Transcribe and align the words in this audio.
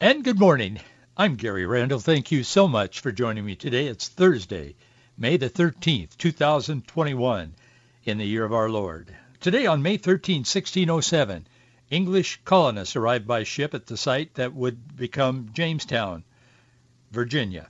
And 0.00 0.22
good 0.22 0.38
morning. 0.38 0.78
I'm 1.16 1.34
Gary 1.34 1.66
Randall. 1.66 1.98
Thank 1.98 2.30
you 2.30 2.44
so 2.44 2.68
much 2.68 3.00
for 3.00 3.10
joining 3.10 3.44
me 3.44 3.56
today. 3.56 3.88
It's 3.88 4.06
Thursday, 4.06 4.76
May 5.16 5.36
the 5.38 5.50
13th, 5.50 6.16
2021, 6.16 7.56
in 8.04 8.18
the 8.18 8.24
year 8.24 8.44
of 8.44 8.52
our 8.52 8.70
Lord. 8.70 9.12
Today 9.40 9.66
on 9.66 9.82
May 9.82 9.96
13, 9.96 10.42
1607, 10.42 11.48
English 11.90 12.38
colonists 12.44 12.94
arrived 12.94 13.26
by 13.26 13.42
ship 13.42 13.74
at 13.74 13.86
the 13.86 13.96
site 13.96 14.34
that 14.34 14.54
would 14.54 14.96
become 14.96 15.50
Jamestown, 15.52 16.22
Virginia. 17.10 17.68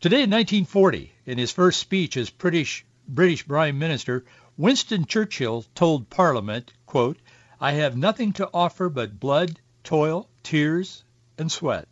Today 0.00 0.24
in 0.24 0.30
1940, 0.30 1.14
in 1.24 1.38
his 1.38 1.50
first 1.50 1.80
speech 1.80 2.18
as 2.18 2.28
British, 2.28 2.84
British 3.08 3.48
Prime 3.48 3.78
Minister, 3.78 4.26
Winston 4.58 5.06
Churchill 5.06 5.64
told 5.74 6.10
Parliament, 6.10 6.74
quote, 6.84 7.16
I 7.58 7.72
have 7.72 7.96
nothing 7.96 8.34
to 8.34 8.50
offer 8.52 8.90
but 8.90 9.18
blood, 9.18 9.58
toil, 9.82 10.28
tears, 10.42 11.04
and 11.38 11.50
sweat. 11.50 11.88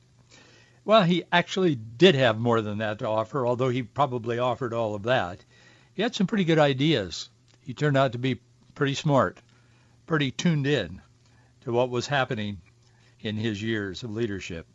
Well, 0.84 1.02
he 1.02 1.24
actually 1.32 1.74
did 1.74 2.14
have 2.14 2.38
more 2.38 2.60
than 2.60 2.78
that 2.78 2.98
to 3.00 3.08
offer, 3.08 3.46
although 3.46 3.70
he 3.70 3.82
probably 3.82 4.38
offered 4.38 4.72
all 4.72 4.94
of 4.94 5.04
that. 5.04 5.44
He 5.94 6.02
had 6.02 6.14
some 6.14 6.26
pretty 6.26 6.44
good 6.44 6.58
ideas. 6.58 7.30
He 7.60 7.74
turned 7.74 7.96
out 7.96 8.12
to 8.12 8.18
be 8.18 8.40
pretty 8.74 8.94
smart, 8.94 9.40
pretty 10.06 10.30
tuned 10.30 10.66
in 10.66 11.00
to 11.62 11.72
what 11.72 11.90
was 11.90 12.06
happening 12.06 12.58
in 13.20 13.36
his 13.36 13.60
years 13.62 14.04
of 14.04 14.12
leadership. 14.12 14.66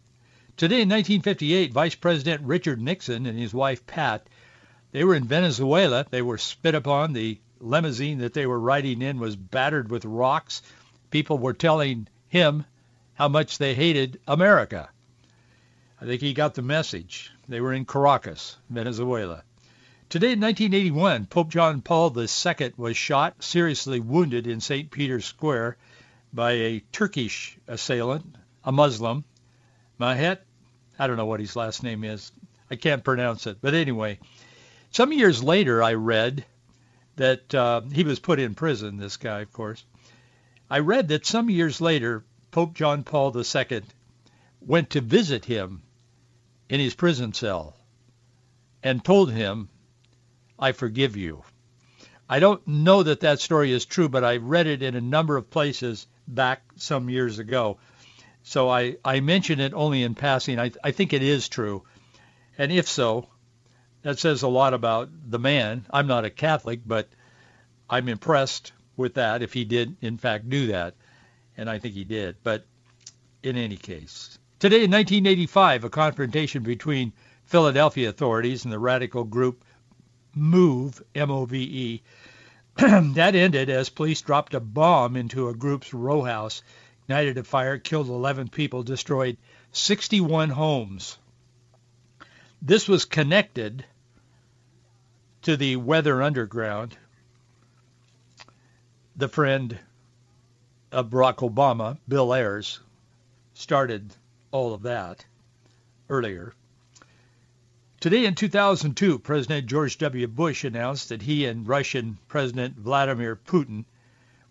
Today 0.57 0.81
in 0.81 0.89
1958, 0.89 1.71
Vice 1.71 1.95
President 1.95 2.41
Richard 2.41 2.81
Nixon 2.81 3.25
and 3.25 3.39
his 3.39 3.53
wife 3.53 3.85
Pat, 3.87 4.27
they 4.91 5.05
were 5.05 5.15
in 5.15 5.23
Venezuela. 5.23 6.05
They 6.09 6.21
were 6.21 6.37
spit 6.37 6.75
upon. 6.75 7.13
The 7.13 7.39
limousine 7.59 8.17
that 8.17 8.33
they 8.33 8.45
were 8.45 8.59
riding 8.59 9.01
in 9.01 9.19
was 9.19 9.35
battered 9.37 9.89
with 9.89 10.03
rocks. 10.03 10.61
People 11.09 11.37
were 11.37 11.53
telling 11.53 12.09
him 12.27 12.65
how 13.21 13.27
much 13.27 13.59
they 13.59 13.75
hated 13.75 14.19
America. 14.27 14.89
I 16.01 16.05
think 16.05 16.21
he 16.21 16.33
got 16.33 16.55
the 16.55 16.63
message. 16.63 17.31
They 17.47 17.61
were 17.61 17.71
in 17.71 17.85
Caracas, 17.85 18.57
Venezuela. 18.67 19.43
Today 20.09 20.31
in 20.31 20.39
1981, 20.39 21.27
Pope 21.27 21.49
John 21.49 21.81
Paul 21.81 22.11
II 22.17 22.73
was 22.77 22.97
shot, 22.97 23.43
seriously 23.43 23.99
wounded 23.99 24.47
in 24.47 24.59
St. 24.59 24.89
Peter's 24.89 25.25
Square 25.25 25.77
by 26.33 26.53
a 26.53 26.79
Turkish 26.91 27.59
assailant, 27.67 28.25
a 28.63 28.71
Muslim. 28.71 29.23
Mahet, 29.99 30.39
I 30.97 31.05
don't 31.05 31.17
know 31.17 31.27
what 31.27 31.41
his 31.41 31.55
last 31.55 31.83
name 31.83 32.03
is. 32.03 32.31
I 32.71 32.75
can't 32.75 33.03
pronounce 33.03 33.45
it. 33.45 33.59
But 33.61 33.75
anyway, 33.75 34.17
some 34.89 35.13
years 35.13 35.43
later 35.43 35.83
I 35.83 35.93
read 35.93 36.43
that 37.17 37.53
uh, 37.53 37.81
he 37.81 38.03
was 38.03 38.17
put 38.17 38.39
in 38.39 38.55
prison, 38.55 38.97
this 38.97 39.17
guy, 39.17 39.41
of 39.41 39.53
course. 39.53 39.85
I 40.71 40.79
read 40.79 41.09
that 41.09 41.27
some 41.27 41.51
years 41.51 41.81
later, 41.81 42.23
Pope 42.51 42.73
John 42.73 43.03
Paul 43.03 43.33
II 43.35 43.81
went 44.59 44.89
to 44.89 44.99
visit 44.99 45.45
him 45.45 45.83
in 46.67 46.81
his 46.81 46.93
prison 46.93 47.33
cell 47.33 47.77
and 48.83 49.03
told 49.03 49.31
him, 49.31 49.69
I 50.59 50.73
forgive 50.73 51.15
you. 51.15 51.43
I 52.27 52.39
don't 52.39 52.65
know 52.67 53.03
that 53.03 53.21
that 53.21 53.39
story 53.39 53.71
is 53.71 53.85
true, 53.85 54.09
but 54.09 54.25
I 54.25 54.37
read 54.37 54.67
it 54.67 54.83
in 54.83 54.95
a 54.95 55.01
number 55.01 55.37
of 55.37 55.49
places 55.49 56.07
back 56.27 56.61
some 56.75 57.09
years 57.09 57.39
ago. 57.39 57.77
So 58.43 58.69
I, 58.69 58.97
I 59.03 59.21
mention 59.21 59.61
it 59.61 59.73
only 59.73 60.03
in 60.03 60.15
passing. 60.15 60.59
I, 60.59 60.71
I 60.83 60.91
think 60.91 61.13
it 61.13 61.23
is 61.23 61.47
true. 61.47 61.83
And 62.57 62.71
if 62.71 62.87
so, 62.87 63.29
that 64.01 64.19
says 64.19 64.41
a 64.41 64.47
lot 64.47 64.73
about 64.73 65.09
the 65.29 65.39
man. 65.39 65.85
I'm 65.89 66.07
not 66.07 66.25
a 66.25 66.29
Catholic, 66.29 66.81
but 66.85 67.07
I'm 67.89 68.09
impressed 68.09 68.73
with 68.97 69.13
that 69.13 69.41
if 69.41 69.53
he 69.53 69.63
did, 69.63 69.95
in 70.01 70.17
fact, 70.17 70.49
do 70.49 70.67
that 70.67 70.95
and 71.57 71.69
I 71.69 71.79
think 71.79 71.93
he 71.93 72.03
did. 72.03 72.37
But 72.43 72.65
in 73.43 73.57
any 73.57 73.77
case, 73.77 74.37
today 74.59 74.83
in 74.83 74.91
1985, 74.91 75.83
a 75.83 75.89
confrontation 75.89 76.63
between 76.63 77.13
Philadelphia 77.45 78.09
authorities 78.09 78.63
and 78.63 78.71
the 78.71 78.79
radical 78.79 79.23
group 79.23 79.63
MOVE, 80.33 81.01
M-O-V-E, 81.13 82.01
that 82.77 83.35
ended 83.35 83.69
as 83.69 83.89
police 83.89 84.21
dropped 84.21 84.53
a 84.53 84.59
bomb 84.59 85.15
into 85.17 85.49
a 85.49 85.53
group's 85.53 85.93
row 85.93 86.21
house, 86.23 86.63
ignited 87.03 87.37
a 87.37 87.43
fire, 87.43 87.77
killed 87.77 88.07
11 88.07 88.47
people, 88.47 88.83
destroyed 88.83 89.37
61 89.73 90.49
homes. 90.49 91.17
This 92.61 92.87
was 92.87 93.05
connected 93.05 93.83
to 95.41 95.57
the 95.57 95.75
Weather 95.75 96.21
Underground. 96.21 96.95
The 99.15 99.27
friend 99.27 99.77
of 100.91 101.09
Barack 101.09 101.37
Obama, 101.37 101.97
Bill 102.07 102.33
Ayers, 102.33 102.79
started 103.53 104.13
all 104.51 104.73
of 104.73 104.83
that 104.83 105.25
earlier. 106.09 106.53
Today 108.01 108.25
in 108.25 108.35
2002, 108.35 109.19
President 109.19 109.67
George 109.67 109.97
W. 109.99 110.27
Bush 110.27 110.63
announced 110.63 111.09
that 111.09 111.21
he 111.21 111.45
and 111.45 111.67
Russian 111.67 112.17
President 112.27 112.75
Vladimir 112.75 113.35
Putin 113.35 113.85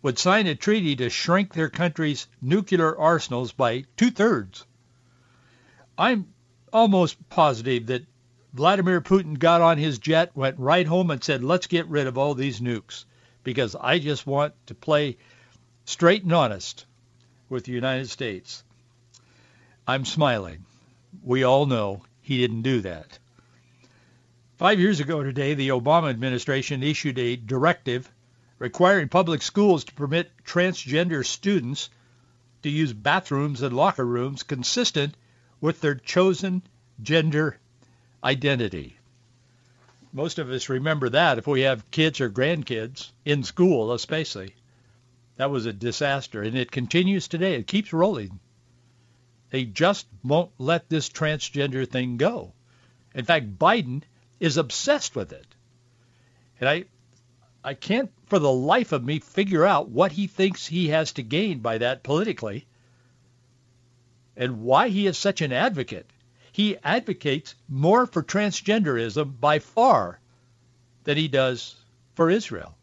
would 0.02 0.18
sign 0.18 0.46
a 0.46 0.54
treaty 0.54 0.96
to 0.96 1.10
shrink 1.10 1.52
their 1.52 1.68
country's 1.68 2.26
nuclear 2.40 2.96
arsenals 2.96 3.52
by 3.52 3.84
two-thirds. 3.96 4.64
I'm 5.98 6.32
almost 6.72 7.28
positive 7.28 7.86
that 7.86 8.06
Vladimir 8.54 9.00
Putin 9.00 9.38
got 9.38 9.60
on 9.60 9.78
his 9.78 9.98
jet, 9.98 10.34
went 10.34 10.58
right 10.58 10.86
home 10.86 11.10
and 11.10 11.22
said, 11.22 11.44
let's 11.44 11.66
get 11.66 11.88
rid 11.88 12.06
of 12.06 12.16
all 12.16 12.34
these 12.34 12.60
nukes 12.60 13.04
because 13.42 13.76
I 13.76 13.98
just 13.98 14.26
want 14.26 14.54
to 14.66 14.74
play 14.74 15.18
straight 15.90 16.22
and 16.22 16.32
honest 16.32 16.86
with 17.48 17.64
the 17.64 17.72
United 17.72 18.08
States. 18.08 18.62
I'm 19.88 20.04
smiling. 20.04 20.64
We 21.24 21.42
all 21.42 21.66
know 21.66 22.02
he 22.22 22.38
didn't 22.38 22.62
do 22.62 22.80
that. 22.82 23.18
Five 24.56 24.78
years 24.78 25.00
ago 25.00 25.24
today, 25.24 25.54
the 25.54 25.70
Obama 25.70 26.10
administration 26.10 26.84
issued 26.84 27.18
a 27.18 27.34
directive 27.34 28.08
requiring 28.60 29.08
public 29.08 29.42
schools 29.42 29.82
to 29.82 29.92
permit 29.94 30.30
transgender 30.44 31.26
students 31.26 31.90
to 32.62 32.70
use 32.70 32.92
bathrooms 32.92 33.60
and 33.60 33.74
locker 33.74 34.06
rooms 34.06 34.44
consistent 34.44 35.16
with 35.60 35.80
their 35.80 35.96
chosen 35.96 36.62
gender 37.02 37.58
identity. 38.22 38.96
Most 40.12 40.38
of 40.38 40.50
us 40.50 40.68
remember 40.68 41.08
that 41.08 41.38
if 41.38 41.48
we 41.48 41.62
have 41.62 41.90
kids 41.90 42.20
or 42.20 42.30
grandkids 42.30 43.10
in 43.24 43.42
school 43.42 43.92
especially. 43.92 44.54
That 45.40 45.50
was 45.50 45.64
a 45.64 45.72
disaster, 45.72 46.42
and 46.42 46.54
it 46.54 46.70
continues 46.70 47.26
today. 47.26 47.54
It 47.54 47.66
keeps 47.66 47.94
rolling. 47.94 48.40
They 49.48 49.64
just 49.64 50.06
won't 50.22 50.50
let 50.58 50.90
this 50.90 51.08
transgender 51.08 51.88
thing 51.88 52.18
go. 52.18 52.52
In 53.14 53.24
fact, 53.24 53.58
Biden 53.58 54.02
is 54.38 54.58
obsessed 54.58 55.16
with 55.16 55.32
it. 55.32 55.46
And 56.60 56.68
I 56.68 56.84
I 57.64 57.72
can't 57.72 58.12
for 58.26 58.38
the 58.38 58.52
life 58.52 58.92
of 58.92 59.02
me 59.02 59.18
figure 59.18 59.64
out 59.64 59.88
what 59.88 60.12
he 60.12 60.26
thinks 60.26 60.66
he 60.66 60.88
has 60.88 61.12
to 61.12 61.22
gain 61.22 61.60
by 61.60 61.78
that 61.78 62.02
politically 62.02 62.66
and 64.36 64.60
why 64.60 64.90
he 64.90 65.06
is 65.06 65.16
such 65.16 65.40
an 65.40 65.54
advocate. 65.54 66.10
He 66.52 66.76
advocates 66.84 67.54
more 67.66 68.04
for 68.04 68.22
transgenderism 68.22 69.40
by 69.40 69.58
far 69.58 70.20
than 71.04 71.16
he 71.16 71.28
does 71.28 71.76
for 72.12 72.28
Israel. 72.28 72.76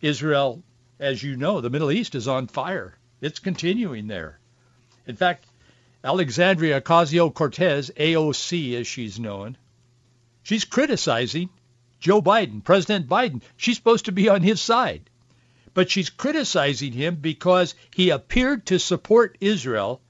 Israel 0.00 0.64
as 0.98 1.22
you 1.22 1.36
know, 1.36 1.60
the 1.60 1.70
Middle 1.70 1.90
East 1.90 2.14
is 2.14 2.28
on 2.28 2.46
fire. 2.46 2.96
It's 3.20 3.38
continuing 3.38 4.06
there. 4.06 4.38
In 5.06 5.16
fact, 5.16 5.46
Alexandria 6.02 6.80
Ocasio-Cortez, 6.80 7.90
AOC 7.96 8.74
as 8.80 8.86
she's 8.86 9.18
known, 9.18 9.56
she's 10.42 10.64
criticizing 10.64 11.48
Joe 12.00 12.20
Biden, 12.20 12.62
President 12.62 13.08
Biden. 13.08 13.40
She's 13.56 13.76
supposed 13.76 14.04
to 14.04 14.12
be 14.12 14.28
on 14.28 14.42
his 14.42 14.60
side. 14.60 15.08
But 15.72 15.90
she's 15.90 16.10
criticizing 16.10 16.92
him 16.92 17.16
because 17.16 17.74
he 17.94 18.10
appeared 18.10 18.66
to 18.66 18.78
support 18.78 19.38
Israel. 19.40 20.02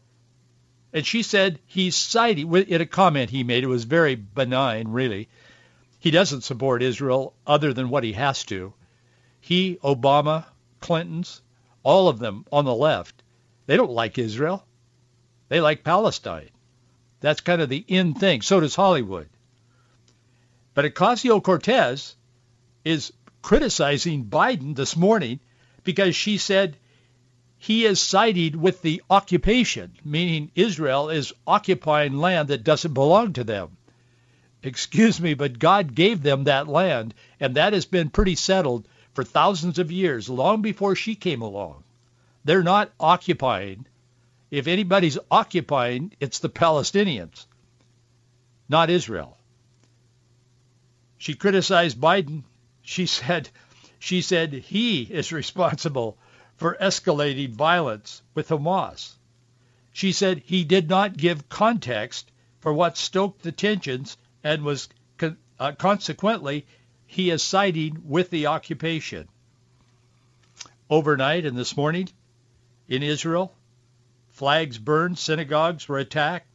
And 0.93 1.07
she 1.07 1.23
said 1.23 1.61
he's 1.67 1.97
siding, 1.97 2.53
in 2.53 2.81
a 2.81 2.87
comment 2.87 3.31
he 3.31 3.45
made, 3.45 3.65
it 3.65 3.69
was 3.69 3.85
very 3.85 4.17
benign, 4.17 4.89
really. 4.89 5.29
He 6.01 6.11
doesn't 6.11 6.43
support 6.43 6.83
Israel 6.83 7.35
other 7.47 7.73
than 7.73 7.89
what 7.89 8.05
he 8.05 8.13
has 8.13 8.45
to. 8.45 8.75
He, 9.41 9.77
Obama, 9.77 10.45
Clintons, 10.85 11.41
all 11.83 12.09
of 12.09 12.19
them 12.19 12.45
on 12.53 12.67
the 12.67 12.75
left, 12.75 13.23
they 13.65 13.79
don't 13.79 13.91
like 13.91 14.19
Israel. 14.19 14.67
They 15.49 15.63
like 15.63 15.83
Palestine. 15.83 16.51
That's 17.21 17.41
kind 17.41 17.63
of 17.63 17.71
the 17.71 17.83
in 17.89 18.13
thing. 18.13 18.43
So 18.43 18.61
does 18.61 18.75
Hollywood. 18.75 19.31
But 20.75 20.85
Ocasio-Cortez 20.85 22.17
is 22.85 23.15
criticizing 23.41 24.27
Biden 24.27 24.77
this 24.77 24.95
morning 24.95 25.41
because 25.85 26.15
she 26.15 26.37
said 26.37 26.77
he 27.57 27.87
is 27.87 27.99
sided 27.99 28.55
with 28.55 28.83
the 28.83 29.03
occupation, 29.09 29.93
meaning 30.05 30.51
Israel 30.55 31.09
is 31.09 31.33
occupying 31.47 32.19
land 32.19 32.49
that 32.49 32.63
doesn't 32.63 32.93
belong 32.93 33.33
to 33.33 33.45
them. 33.45 33.79
Excuse 34.63 35.19
me, 35.19 35.33
but 35.33 35.59
God 35.59 35.95
gave 35.95 36.23
them 36.23 36.45
that 36.45 36.69
land, 36.69 37.15
and 37.41 37.55
that 37.55 37.73
has 37.73 37.87
been 37.87 38.11
pretty 38.11 38.35
settled 38.35 38.87
for 39.15 39.25
thousands 39.25 39.79
of 39.79 39.93
years, 39.93 40.29
long 40.29 40.61
before 40.61 40.97
she 40.97 41.15
came 41.15 41.41
along. 41.41 41.85
They're 42.45 42.63
not 42.63 42.93
occupying. 43.01 43.87
If 44.51 44.67
anybody's 44.67 45.19
occupying, 45.31 46.13
it's 46.21 46.41
the 46.41 46.51
Palestinians, 46.51 47.47
not 48.69 48.91
Israel. 48.91 49.39
She 51.17 51.35
criticized 51.35 51.99
Biden. 51.99 52.43
She 52.83 53.07
said, 53.19 53.49
she 53.99 54.21
said 54.21 54.53
he 54.53 55.03
is 55.03 55.33
responsible 55.33 56.19
for 56.57 56.77
escalating 56.81 57.51
violence 57.51 58.23
with 58.35 58.49
Hamas. 58.49 59.15
She 59.93 60.13
said 60.13 60.43
he 60.45 60.65
did 60.65 60.89
not 60.89 61.17
give 61.17 61.49
context 61.49 62.31
for 62.61 62.73
what 62.73 62.97
stoked 62.97 63.43
the 63.43 63.53
tensions 63.53 64.17
and 64.43 64.63
was 64.63 64.89
uh, 65.59 65.73
consequently 65.73 66.67
he 67.15 67.31
is 67.31 67.45
siding 67.45 68.03
with 68.05 68.29
the 68.31 68.49
occupation. 68.49 69.29
Overnight 70.91 71.47
and 71.47 71.57
this 71.57 71.77
morning 71.77 72.09
in 72.89 73.05
Israel, 73.05 73.55
flags 74.31 74.79
burned, 74.79 75.17
synagogues 75.17 75.89
were 75.89 75.99
attacked. 75.99 76.49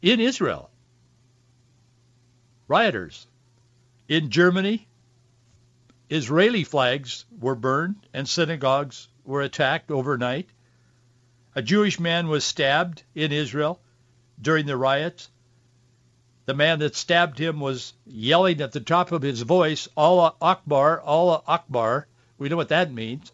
In 0.00 0.20
Israel, 0.20 0.70
rioters. 2.66 3.26
In 4.08 4.30
Germany, 4.30 4.88
Israeli 6.08 6.64
flags 6.64 7.26
were 7.38 7.54
burned 7.54 8.06
and 8.14 8.26
synagogues 8.26 9.08
were 9.22 9.42
attacked 9.42 9.90
overnight. 9.90 10.48
A 11.54 11.60
Jewish 11.60 12.00
man 12.00 12.28
was 12.28 12.42
stabbed 12.42 13.02
in 13.14 13.32
Israel 13.32 13.82
during 14.40 14.64
the 14.64 14.78
riots. 14.78 15.28
The 16.44 16.54
man 16.54 16.80
that 16.80 16.96
stabbed 16.96 17.38
him 17.38 17.60
was 17.60 17.92
yelling 18.04 18.60
at 18.60 18.72
the 18.72 18.80
top 18.80 19.12
of 19.12 19.22
his 19.22 19.42
voice, 19.42 19.88
Allah 19.96 20.34
Akbar, 20.40 21.00
Allah 21.00 21.42
Akbar. 21.46 22.08
We 22.36 22.48
know 22.48 22.56
what 22.56 22.70
that 22.70 22.92
means. 22.92 23.30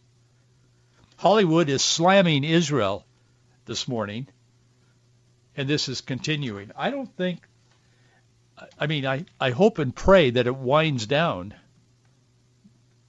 Hollywood 1.16 1.68
is 1.68 1.82
slamming 1.82 2.44
Israel 2.44 3.04
this 3.64 3.88
morning, 3.88 4.28
and 5.56 5.68
this 5.68 5.88
is 5.88 6.00
continuing. 6.00 6.70
I 6.76 6.90
don't 6.90 7.14
think, 7.16 7.40
I 8.78 8.86
mean, 8.86 9.06
I, 9.06 9.24
I 9.40 9.50
hope 9.50 9.78
and 9.78 9.94
pray 9.94 10.30
that 10.30 10.46
it 10.46 10.54
winds 10.54 11.06
down 11.06 11.54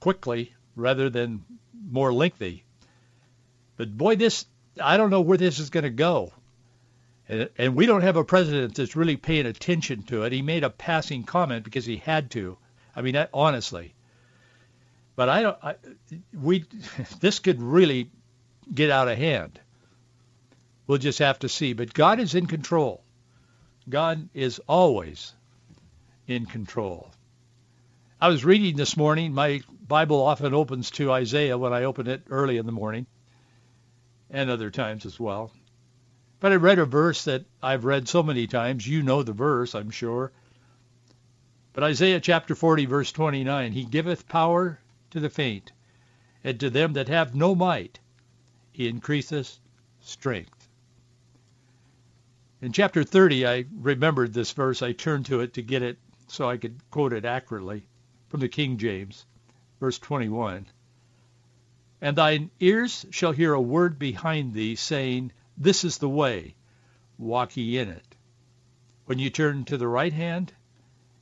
quickly 0.00 0.54
rather 0.74 1.10
than 1.10 1.44
more 1.90 2.12
lengthy. 2.12 2.64
But 3.76 3.96
boy, 3.96 4.16
this, 4.16 4.46
I 4.80 4.96
don't 4.96 5.10
know 5.10 5.20
where 5.20 5.38
this 5.38 5.58
is 5.58 5.70
going 5.70 5.84
to 5.84 5.90
go. 5.90 6.32
And, 7.30 7.76
we 7.76 7.86
don't 7.86 8.02
have 8.02 8.16
a 8.16 8.24
president 8.24 8.74
that's 8.74 8.96
really 8.96 9.16
paying 9.16 9.46
attention 9.46 10.02
to 10.04 10.24
it. 10.24 10.32
He 10.32 10.42
made 10.42 10.64
a 10.64 10.70
passing 10.70 11.22
comment 11.22 11.62
because 11.62 11.86
he 11.86 11.96
had 11.96 12.32
to. 12.32 12.58
I 12.96 13.02
mean, 13.02 13.16
honestly. 13.32 13.94
But 15.14 15.28
I 15.28 15.42
don't, 15.42 15.58
I, 15.62 15.74
we, 16.34 16.64
this 17.20 17.38
could 17.38 17.62
really 17.62 18.10
get 18.74 18.90
out 18.90 19.06
of 19.06 19.16
hand. 19.16 19.60
We'll 20.88 20.98
just 20.98 21.20
have 21.20 21.38
to 21.40 21.48
see. 21.48 21.72
But 21.72 21.94
God 21.94 22.18
is 22.18 22.34
in 22.34 22.46
control. 22.46 23.04
God 23.88 24.28
is 24.34 24.60
always 24.66 25.32
in 26.26 26.46
control. 26.46 27.12
I 28.20 28.28
was 28.28 28.44
reading 28.44 28.76
this 28.76 28.96
morning. 28.96 29.32
My 29.32 29.60
Bible 29.86 30.20
often 30.20 30.52
opens 30.52 30.90
to 30.92 31.12
Isaiah 31.12 31.56
when 31.56 31.72
I 31.72 31.84
open 31.84 32.08
it 32.08 32.22
early 32.28 32.56
in 32.56 32.66
the 32.66 32.72
morning 32.72 33.06
and 34.30 34.50
other 34.50 34.70
times 34.70 35.06
as 35.06 35.20
well. 35.20 35.52
But 36.40 36.52
I 36.52 36.56
read 36.56 36.78
a 36.78 36.86
verse 36.86 37.24
that 37.24 37.44
I've 37.62 37.84
read 37.84 38.08
so 38.08 38.22
many 38.22 38.46
times. 38.46 38.88
You 38.88 39.02
know 39.02 39.22
the 39.22 39.32
verse, 39.32 39.74
I'm 39.74 39.90
sure. 39.90 40.32
But 41.72 41.84
Isaiah 41.84 42.20
chapter 42.20 42.54
40, 42.54 42.86
verse 42.86 43.12
29, 43.12 43.72
He 43.72 43.84
giveth 43.84 44.26
power 44.26 44.80
to 45.10 45.20
the 45.20 45.30
faint, 45.30 45.70
and 46.42 46.58
to 46.58 46.70
them 46.70 46.94
that 46.94 47.08
have 47.08 47.34
no 47.34 47.54
might 47.54 48.00
he 48.72 48.88
increaseth 48.88 49.58
strength. 50.00 50.68
In 52.62 52.72
chapter 52.72 53.04
30, 53.04 53.46
I 53.46 53.66
remembered 53.72 54.32
this 54.32 54.52
verse. 54.52 54.80
I 54.80 54.92
turned 54.92 55.26
to 55.26 55.40
it 55.40 55.52
to 55.54 55.62
get 55.62 55.82
it 55.82 55.98
so 56.28 56.48
I 56.48 56.56
could 56.56 56.80
quote 56.90 57.12
it 57.12 57.26
accurately 57.26 57.86
from 58.28 58.40
the 58.40 58.48
King 58.48 58.78
James, 58.78 59.26
verse 59.78 59.98
21. 59.98 60.66
And 62.00 62.16
thine 62.16 62.50
ears 62.60 63.04
shall 63.10 63.32
hear 63.32 63.52
a 63.52 63.60
word 63.60 63.98
behind 63.98 64.54
thee, 64.54 64.76
saying, 64.76 65.32
This 65.60 65.84
is 65.84 65.98
the 65.98 66.08
way, 66.08 66.54
walk 67.18 67.54
ye 67.54 67.76
in 67.76 67.90
it. 67.90 68.16
When 69.04 69.18
you 69.18 69.28
turn 69.28 69.66
to 69.66 69.76
the 69.76 69.86
right 69.86 70.12
hand, 70.12 70.54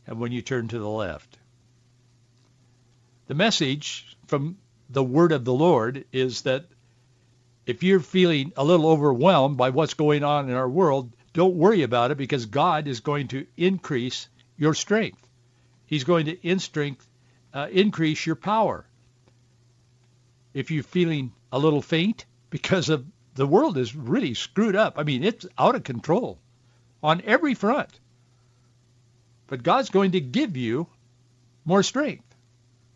and 0.06 0.20
when 0.20 0.30
you 0.30 0.42
turn 0.42 0.68
to 0.68 0.78
the 0.78 0.88
left. 0.88 1.38
The 3.26 3.34
message 3.34 4.16
from 4.28 4.56
the 4.88 5.02
word 5.02 5.32
of 5.32 5.44
the 5.44 5.52
Lord 5.52 6.04
is 6.12 6.42
that 6.42 6.66
if 7.66 7.82
you're 7.82 7.98
feeling 7.98 8.52
a 8.56 8.64
little 8.64 8.86
overwhelmed 8.86 9.56
by 9.56 9.70
what's 9.70 9.94
going 9.94 10.22
on 10.22 10.48
in 10.48 10.54
our 10.54 10.68
world, 10.68 11.12
don't 11.32 11.56
worry 11.56 11.82
about 11.82 12.12
it 12.12 12.16
because 12.16 12.46
God 12.46 12.86
is 12.86 13.00
going 13.00 13.28
to 13.28 13.44
increase 13.56 14.28
your 14.56 14.72
strength. 14.72 15.28
He's 15.84 16.04
going 16.04 16.26
to 16.26 16.46
in 16.46 16.60
strength, 16.60 17.06
uh, 17.52 17.66
increase 17.72 18.24
your 18.24 18.36
power. 18.36 18.86
If 20.54 20.70
you're 20.70 20.84
feeling 20.84 21.32
a 21.50 21.58
little 21.58 21.82
faint 21.82 22.24
because 22.50 22.88
of 22.88 23.04
the 23.38 23.46
world 23.46 23.78
is 23.78 23.94
really 23.94 24.34
screwed 24.34 24.74
up. 24.74 24.98
I 24.98 25.04
mean, 25.04 25.22
it's 25.22 25.46
out 25.56 25.76
of 25.76 25.84
control 25.84 26.40
on 27.04 27.22
every 27.24 27.54
front. 27.54 27.88
But 29.46 29.62
God's 29.62 29.90
going 29.90 30.12
to 30.12 30.20
give 30.20 30.56
you 30.56 30.88
more 31.64 31.84
strength 31.84 32.26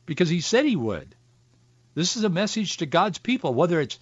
because 0.05 0.29
he 0.29 0.41
said 0.41 0.65
he 0.65 0.75
would. 0.75 1.15
This 1.95 2.17
is 2.17 2.25
a 2.25 2.29
message 2.29 2.79
to 2.79 2.87
God's 2.87 3.19
people, 3.19 3.55
whether 3.55 3.81
it's 3.81 4.01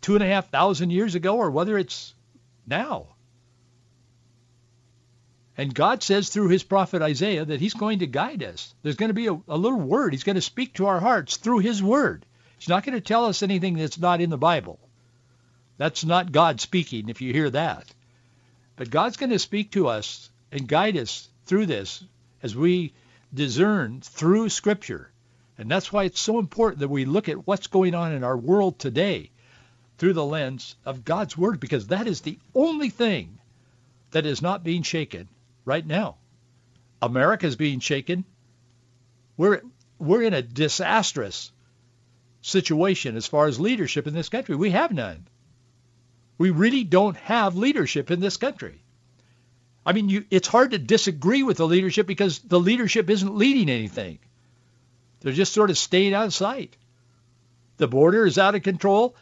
two 0.00 0.16
and 0.16 0.24
a 0.24 0.26
half 0.26 0.50
thousand 0.50 0.90
years 0.90 1.14
ago 1.14 1.36
or 1.36 1.52
whether 1.52 1.78
it's 1.78 2.12
now. 2.66 3.06
And 5.56 5.72
God 5.72 6.02
says 6.02 6.30
through 6.30 6.48
his 6.48 6.64
prophet 6.64 7.00
Isaiah 7.00 7.44
that 7.44 7.60
he's 7.60 7.74
going 7.74 8.00
to 8.00 8.08
guide 8.08 8.42
us. 8.42 8.74
There's 8.82 8.96
going 8.96 9.10
to 9.10 9.14
be 9.14 9.28
a, 9.28 9.38
a, 9.46 9.56
little 9.56 9.78
word. 9.78 10.14
He's 10.14 10.24
going 10.24 10.34
to 10.34 10.42
speak 10.42 10.74
to 10.74 10.86
our 10.86 10.98
hearts 10.98 11.36
through 11.36 11.60
his 11.60 11.80
word. 11.80 12.26
He's 12.58 12.68
not 12.68 12.84
going 12.84 12.94
to 12.94 13.00
tell 13.00 13.26
us 13.26 13.44
anything 13.44 13.74
that's 13.74 13.98
not 13.98 14.20
in 14.20 14.30
the 14.30 14.36
Bible. 14.36 14.80
That's 15.78 16.04
not 16.04 16.32
God 16.32 16.60
speaking 16.60 17.08
if 17.08 17.22
you 17.22 17.32
hear 17.32 17.48
that. 17.50 17.86
But 18.76 18.90
God's 18.90 19.16
going 19.16 19.30
to 19.30 19.38
speak 19.38 19.72
to 19.72 19.88
us 19.88 20.28
and 20.52 20.68
guide 20.68 20.96
us 20.96 21.28
through 21.46 21.66
this 21.66 22.04
as 22.42 22.54
we 22.54 22.92
discern 23.32 24.00
through 24.00 24.48
Scripture. 24.50 25.10
And 25.56 25.70
that's 25.70 25.92
why 25.92 26.04
it's 26.04 26.20
so 26.20 26.38
important 26.38 26.80
that 26.80 26.88
we 26.88 27.04
look 27.04 27.28
at 27.28 27.46
what's 27.46 27.66
going 27.66 27.94
on 27.94 28.12
in 28.12 28.22
our 28.22 28.36
world 28.36 28.78
today 28.78 29.30
through 29.98 30.12
the 30.12 30.24
lens 30.24 30.76
of 30.84 31.04
God's 31.04 31.36
Word 31.36 31.58
because 31.58 31.88
that 31.88 32.06
is 32.06 32.20
the 32.20 32.38
only 32.54 32.90
thing 32.90 33.38
that 34.10 34.26
is 34.26 34.42
not 34.42 34.64
being 34.64 34.82
shaken 34.82 35.28
right 35.64 35.84
now. 35.84 36.16
America 37.02 37.46
is 37.46 37.56
being 37.56 37.80
shaken. 37.80 38.24
We're 39.36 39.62
we're 39.98 40.22
in 40.22 40.34
a 40.34 40.42
disastrous 40.42 41.50
situation 42.42 43.16
as 43.16 43.26
far 43.26 43.46
as 43.46 43.58
leadership 43.58 44.06
in 44.06 44.14
this 44.14 44.28
country. 44.28 44.54
We 44.54 44.70
have 44.70 44.92
none. 44.92 45.26
We 46.38 46.50
really 46.50 46.84
don't 46.84 47.16
have 47.16 47.56
leadership 47.56 48.10
in 48.10 48.20
this 48.20 48.36
country. 48.36 48.80
I 49.84 49.92
mean, 49.92 50.08
you, 50.08 50.24
it's 50.30 50.48
hard 50.48 50.70
to 50.70 50.78
disagree 50.78 51.42
with 51.42 51.56
the 51.56 51.66
leadership 51.66 52.06
because 52.06 52.38
the 52.38 52.60
leadership 52.60 53.10
isn't 53.10 53.36
leading 53.36 53.68
anything. 53.68 54.18
They're 55.20 55.32
just 55.32 55.52
sort 55.52 55.70
of 55.70 55.78
staying 55.78 56.14
out 56.14 56.26
of 56.26 56.34
sight. 56.34 56.76
The 57.78 57.88
border 57.88 58.26
is 58.26 58.38
out 58.38 58.54
of 58.54 58.62
control. 58.62 59.16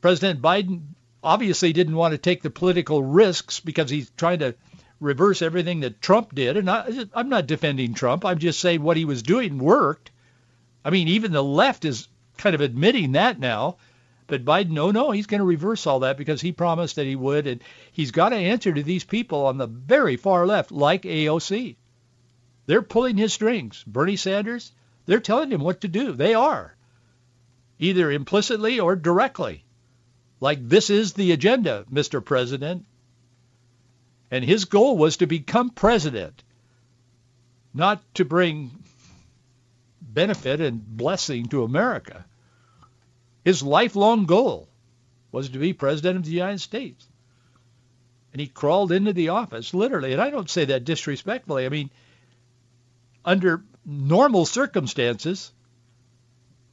President 0.00 0.42
Biden 0.42 0.82
obviously 1.22 1.72
didn't 1.72 1.96
want 1.96 2.12
to 2.12 2.18
take 2.18 2.42
the 2.42 2.50
political 2.50 3.02
risks 3.02 3.60
because 3.60 3.90
he's 3.90 4.10
trying 4.16 4.38
to 4.40 4.54
reverse 5.00 5.42
everything 5.42 5.80
that 5.80 6.00
Trump 6.00 6.34
did. 6.34 6.56
And 6.56 6.70
I, 6.70 7.06
I'm 7.14 7.28
not 7.28 7.46
defending 7.46 7.94
Trump. 7.94 8.24
I'm 8.24 8.38
just 8.38 8.60
saying 8.60 8.82
what 8.82 8.96
he 8.96 9.04
was 9.04 9.22
doing 9.22 9.58
worked. 9.58 10.10
I 10.84 10.90
mean, 10.90 11.08
even 11.08 11.32
the 11.32 11.44
left 11.44 11.84
is 11.84 12.08
kind 12.38 12.54
of 12.54 12.60
admitting 12.60 13.12
that 13.12 13.38
now. 13.38 13.76
But 14.28 14.44
Biden, 14.44 14.70
no, 14.70 14.90
no, 14.90 15.12
he's 15.12 15.26
going 15.26 15.38
to 15.40 15.44
reverse 15.44 15.86
all 15.86 16.00
that 16.00 16.16
because 16.16 16.40
he 16.40 16.50
promised 16.50 16.96
that 16.96 17.06
he 17.06 17.14
would. 17.14 17.46
And 17.46 17.62
he's 17.92 18.10
got 18.10 18.30
to 18.30 18.36
answer 18.36 18.72
to 18.72 18.82
these 18.82 19.04
people 19.04 19.46
on 19.46 19.56
the 19.56 19.68
very 19.68 20.16
far 20.16 20.46
left, 20.46 20.72
like 20.72 21.02
AOC. 21.02 21.76
They're 22.66 22.82
pulling 22.82 23.16
his 23.16 23.32
strings. 23.32 23.84
Bernie 23.86 24.16
Sanders, 24.16 24.72
they're 25.04 25.20
telling 25.20 25.52
him 25.52 25.60
what 25.60 25.82
to 25.82 25.88
do. 25.88 26.12
They 26.12 26.34
are, 26.34 26.74
either 27.78 28.10
implicitly 28.10 28.80
or 28.80 28.96
directly. 28.96 29.62
like 30.40 30.68
this 30.68 30.90
is 30.90 31.12
the 31.12 31.32
agenda, 31.32 31.84
Mr. 31.92 32.24
President. 32.24 32.84
And 34.30 34.44
his 34.44 34.64
goal 34.64 34.98
was 34.98 35.18
to 35.18 35.26
become 35.26 35.70
president, 35.70 36.42
not 37.72 38.02
to 38.14 38.24
bring 38.24 38.72
benefit 40.00 40.60
and 40.60 40.84
blessing 40.84 41.46
to 41.46 41.62
America. 41.62 42.24
His 43.46 43.62
lifelong 43.62 44.26
goal 44.26 44.68
was 45.30 45.50
to 45.50 45.60
be 45.60 45.72
president 45.72 46.16
of 46.16 46.24
the 46.24 46.32
United 46.32 46.60
States. 46.60 47.06
And 48.32 48.40
he 48.40 48.48
crawled 48.48 48.90
into 48.90 49.12
the 49.12 49.28
office, 49.28 49.72
literally. 49.72 50.12
And 50.12 50.20
I 50.20 50.30
don't 50.30 50.50
say 50.50 50.64
that 50.64 50.84
disrespectfully. 50.84 51.64
I 51.64 51.68
mean, 51.68 51.90
under 53.24 53.62
normal 53.84 54.46
circumstances, 54.46 55.52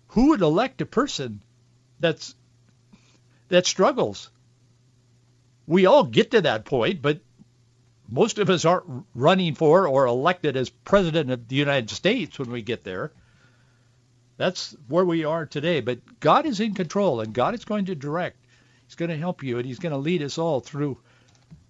who 0.07 0.29
would 0.29 0.41
elect 0.41 0.81
a 0.81 0.87
person 0.87 1.43
that's 1.99 2.33
that 3.49 3.67
struggles? 3.67 4.31
We 5.67 5.85
all 5.85 6.05
get 6.05 6.31
to 6.31 6.41
that 6.41 6.65
point, 6.65 7.03
but 7.03 7.19
most 8.09 8.39
of 8.39 8.49
us 8.49 8.65
aren't 8.65 9.05
running 9.13 9.53
for 9.53 9.87
or 9.87 10.07
elected 10.07 10.57
as 10.57 10.71
president 10.71 11.29
of 11.29 11.47
the 11.47 11.55
United 11.55 11.91
States 11.91 12.39
when 12.39 12.49
we 12.49 12.63
get 12.63 12.83
there. 12.83 13.11
That's 14.37 14.75
where 14.87 15.05
we 15.05 15.25
are 15.25 15.45
today. 15.45 15.81
But 15.81 16.19
God 16.19 16.45
is 16.45 16.59
in 16.59 16.73
control, 16.73 17.21
and 17.21 17.33
God 17.33 17.53
is 17.53 17.65
going 17.65 17.85
to 17.85 17.95
direct. 17.95 18.37
He's 18.85 18.95
going 18.95 19.09
to 19.09 19.17
help 19.17 19.43
you, 19.43 19.57
and 19.57 19.65
he's 19.65 19.79
going 19.79 19.91
to 19.91 19.97
lead 19.97 20.21
us 20.21 20.37
all 20.37 20.59
through 20.59 20.97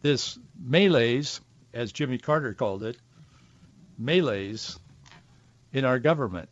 this 0.01 0.37
malaise, 0.61 1.41
as 1.73 1.91
Jimmy 1.91 2.17
Carter 2.17 2.53
called 2.53 2.83
it, 2.83 2.97
malaise 3.97 4.79
in 5.71 5.85
our 5.85 5.99
government. 5.99 6.49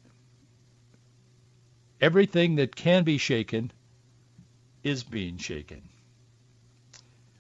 Everything 2.00 2.56
that 2.56 2.76
can 2.76 3.04
be 3.04 3.18
shaken 3.18 3.72
is 4.84 5.04
being 5.04 5.38
shaken. 5.38 5.82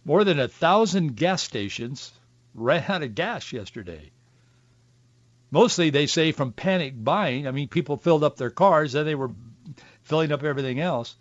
More 0.05 0.23
than 0.23 0.39
a 0.39 0.47
thousand 0.47 1.15
gas 1.15 1.41
stations 1.41 2.11
ran 2.53 2.83
out 2.87 3.03
of 3.03 3.15
gas 3.15 3.51
yesterday. 3.51 4.11
Mostly, 5.51 5.89
they 5.89 6.07
say, 6.07 6.31
from 6.31 6.53
panic 6.53 6.93
buying. 7.03 7.45
I 7.45 7.51
mean, 7.51 7.67
people 7.67 7.97
filled 7.97 8.23
up 8.23 8.37
their 8.37 8.49
cars, 8.49 8.95
and 8.95 9.05
they 9.05 9.15
were 9.15 9.31
filling 10.01 10.31
up 10.31 10.43
everything 10.43 10.79
else. 10.79 11.15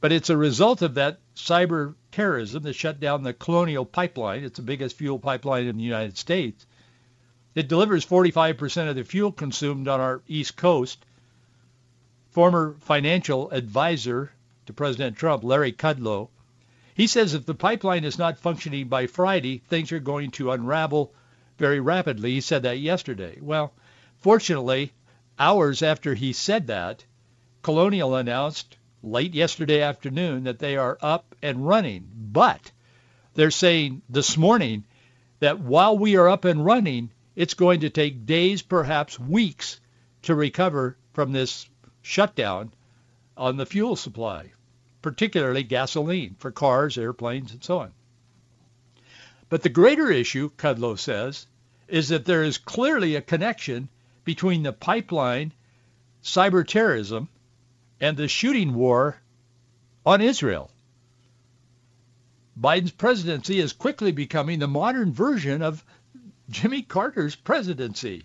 But 0.00 0.12
it's 0.12 0.30
a 0.30 0.36
result 0.36 0.82
of 0.82 0.94
that 0.94 1.20
cyber 1.36 1.94
terrorism 2.10 2.64
that 2.64 2.74
shut 2.74 2.98
down 3.00 3.22
the 3.22 3.32
Colonial 3.32 3.84
Pipeline. 3.84 4.44
It's 4.44 4.56
the 4.56 4.62
biggest 4.62 4.96
fuel 4.96 5.18
pipeline 5.18 5.66
in 5.66 5.76
the 5.76 5.84
United 5.84 6.18
States. 6.18 6.66
It 7.54 7.68
delivers 7.68 8.04
45% 8.04 8.90
of 8.90 8.96
the 8.96 9.04
fuel 9.04 9.32
consumed 9.32 9.88
on 9.88 10.00
our 10.00 10.22
East 10.26 10.56
Coast. 10.56 11.06
Former 12.30 12.76
financial 12.80 13.50
advisor 13.50 14.32
to 14.66 14.72
President 14.72 15.16
Trump, 15.16 15.42
Larry 15.42 15.72
Kudlow, 15.72 16.28
he 16.94 17.06
says 17.06 17.32
if 17.32 17.46
the 17.46 17.54
pipeline 17.54 18.04
is 18.04 18.18
not 18.18 18.38
functioning 18.38 18.88
by 18.88 19.06
Friday, 19.06 19.62
things 19.68 19.92
are 19.92 20.00
going 20.00 20.30
to 20.32 20.50
unravel 20.50 21.14
very 21.58 21.80
rapidly. 21.80 22.32
He 22.32 22.40
said 22.40 22.62
that 22.62 22.78
yesterday. 22.78 23.38
Well, 23.40 23.72
fortunately, 24.18 24.92
hours 25.38 25.82
after 25.82 26.14
he 26.14 26.32
said 26.32 26.66
that, 26.68 27.04
Colonial 27.62 28.14
announced 28.14 28.76
late 29.02 29.34
yesterday 29.34 29.82
afternoon 29.82 30.44
that 30.44 30.58
they 30.58 30.76
are 30.76 30.98
up 31.00 31.34
and 31.42 31.66
running. 31.66 32.08
But 32.14 32.70
they're 33.34 33.50
saying 33.50 34.02
this 34.08 34.36
morning 34.36 34.84
that 35.40 35.60
while 35.60 35.98
we 35.98 36.16
are 36.16 36.28
up 36.28 36.44
and 36.44 36.64
running, 36.64 37.10
it's 37.34 37.54
going 37.54 37.80
to 37.80 37.90
take 37.90 38.26
days, 38.26 38.62
perhaps 38.62 39.18
weeks, 39.18 39.80
to 40.22 40.34
recover 40.34 40.96
from 41.12 41.32
this 41.32 41.68
shutdown 42.02 42.72
on 43.36 43.56
the 43.56 43.66
fuel 43.66 43.96
supply, 43.96 44.52
particularly 45.02 45.62
gasoline 45.62 46.36
for 46.38 46.50
cars, 46.50 46.96
airplanes, 46.96 47.52
and 47.52 47.62
so 47.62 47.80
on. 47.80 47.92
But 49.48 49.62
the 49.62 49.68
greater 49.68 50.10
issue, 50.10 50.50
Kudlow 50.56 50.98
says, 50.98 51.46
is 51.88 52.08
that 52.08 52.24
there 52.24 52.42
is 52.42 52.58
clearly 52.58 53.14
a 53.14 53.22
connection 53.22 53.88
between 54.24 54.64
the 54.64 54.72
pipeline, 54.72 55.52
cyber 56.22 56.66
terrorism, 56.66 57.28
and 58.00 58.16
the 58.16 58.28
shooting 58.28 58.74
war 58.74 59.20
on 60.04 60.20
Israel. 60.20 60.70
Biden's 62.58 62.90
presidency 62.90 63.60
is 63.60 63.72
quickly 63.72 64.12
becoming 64.12 64.58
the 64.58 64.66
modern 64.66 65.12
version 65.12 65.62
of 65.62 65.84
Jimmy 66.48 66.82
Carter's 66.82 67.36
presidency. 67.36 68.24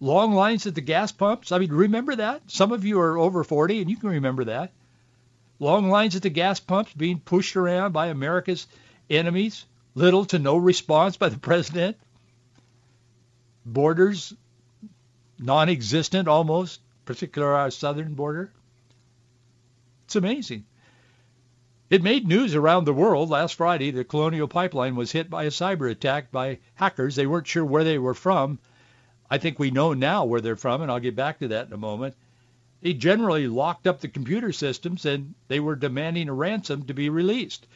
Long 0.00 0.32
lines 0.32 0.66
at 0.66 0.74
the 0.74 0.80
gas 0.80 1.12
pumps. 1.12 1.52
I 1.52 1.58
mean, 1.58 1.72
remember 1.72 2.16
that? 2.16 2.42
Some 2.50 2.72
of 2.72 2.84
you 2.84 2.98
are 3.00 3.18
over 3.18 3.44
40 3.44 3.82
and 3.82 3.90
you 3.90 3.96
can 3.96 4.10
remember 4.10 4.44
that. 4.44 4.72
Long 5.58 5.90
lines 5.90 6.16
at 6.16 6.22
the 6.22 6.30
gas 6.30 6.60
pumps 6.60 6.92
being 6.92 7.20
pushed 7.20 7.56
around 7.56 7.92
by 7.92 8.08
America's 8.08 8.66
enemies. 9.08 9.64
Little 9.96 10.26
to 10.26 10.38
no 10.38 10.58
response 10.58 11.16
by 11.16 11.30
the 11.30 11.38
president. 11.38 11.96
Borders 13.64 14.34
non-existent 15.38 16.28
almost, 16.28 16.80
particularly 17.06 17.58
our 17.58 17.70
southern 17.70 18.12
border. 18.12 18.52
It's 20.04 20.16
amazing. 20.16 20.66
It 21.88 22.02
made 22.02 22.28
news 22.28 22.54
around 22.54 22.84
the 22.84 22.92
world 22.92 23.30
last 23.30 23.54
Friday. 23.54 23.90
The 23.90 24.04
Colonial 24.04 24.48
Pipeline 24.48 24.96
was 24.96 25.12
hit 25.12 25.30
by 25.30 25.44
a 25.44 25.50
cyber 25.50 25.90
attack 25.90 26.30
by 26.30 26.58
hackers. 26.74 27.16
They 27.16 27.26
weren't 27.26 27.46
sure 27.46 27.64
where 27.64 27.84
they 27.84 27.98
were 27.98 28.12
from. 28.12 28.58
I 29.30 29.38
think 29.38 29.58
we 29.58 29.70
know 29.70 29.94
now 29.94 30.26
where 30.26 30.42
they're 30.42 30.56
from, 30.56 30.82
and 30.82 30.90
I'll 30.90 31.00
get 31.00 31.16
back 31.16 31.38
to 31.38 31.48
that 31.48 31.68
in 31.68 31.72
a 31.72 31.78
moment. 31.78 32.16
They 32.82 32.92
generally 32.92 33.48
locked 33.48 33.86
up 33.86 34.02
the 34.02 34.08
computer 34.08 34.52
systems, 34.52 35.06
and 35.06 35.34
they 35.48 35.58
were 35.58 35.74
demanding 35.74 36.28
a 36.28 36.34
ransom 36.34 36.82
to 36.84 36.92
be 36.92 37.08
released. 37.08 37.66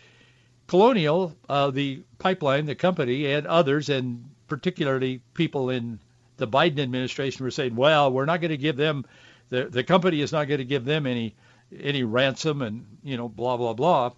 Colonial, 0.71 1.37
uh, 1.49 1.73
the 1.73 2.01
pipeline, 2.21 2.65
the 2.65 2.77
company, 2.77 3.27
and 3.27 3.45
others, 3.45 3.89
and 3.89 4.31
particularly 4.47 5.21
people 5.35 5.69
in 5.69 5.99
the 6.37 6.47
Biden 6.47 6.79
administration 6.79 7.45
were 7.45 7.51
saying, 7.51 7.75
well, 7.75 8.13
we're 8.13 8.25
not 8.25 8.41
going 8.41 8.53
to 8.53 8.57
give 8.57 8.77
them, 8.77 9.05
the, 9.49 9.65
the 9.65 9.83
company 9.83 10.21
is 10.21 10.31
not 10.31 10.47
going 10.47 10.59
to 10.59 10.65
give 10.65 10.85
them 10.85 11.09
any 11.09 11.35
any 11.77 12.05
ransom 12.05 12.63
and, 12.63 12.87
you 13.03 13.17
know, 13.17 13.29
blah, 13.29 13.57
blah, 13.57 13.73
blah. 13.73 14.13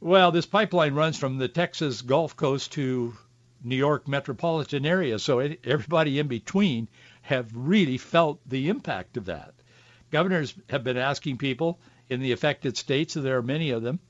Well, 0.00 0.32
this 0.32 0.44
pipeline 0.44 0.94
runs 0.94 1.16
from 1.16 1.38
the 1.38 1.46
Texas 1.46 2.02
Gulf 2.02 2.36
Coast 2.36 2.72
to 2.72 3.14
New 3.62 3.76
York 3.76 4.08
metropolitan 4.08 4.84
area, 4.84 5.20
so 5.20 5.38
everybody 5.38 6.18
in 6.18 6.26
between 6.26 6.88
have 7.22 7.48
really 7.54 7.96
felt 7.96 8.40
the 8.44 8.70
impact 8.70 9.16
of 9.16 9.26
that. 9.26 9.54
Governors 10.10 10.52
have 10.68 10.82
been 10.82 10.96
asking 10.96 11.38
people 11.38 11.78
in 12.08 12.18
the 12.18 12.32
affected 12.32 12.76
states, 12.76 13.14
and 13.14 13.24
there 13.24 13.38
are 13.38 13.42
many 13.42 13.70
of 13.70 13.84
them, 13.84 14.00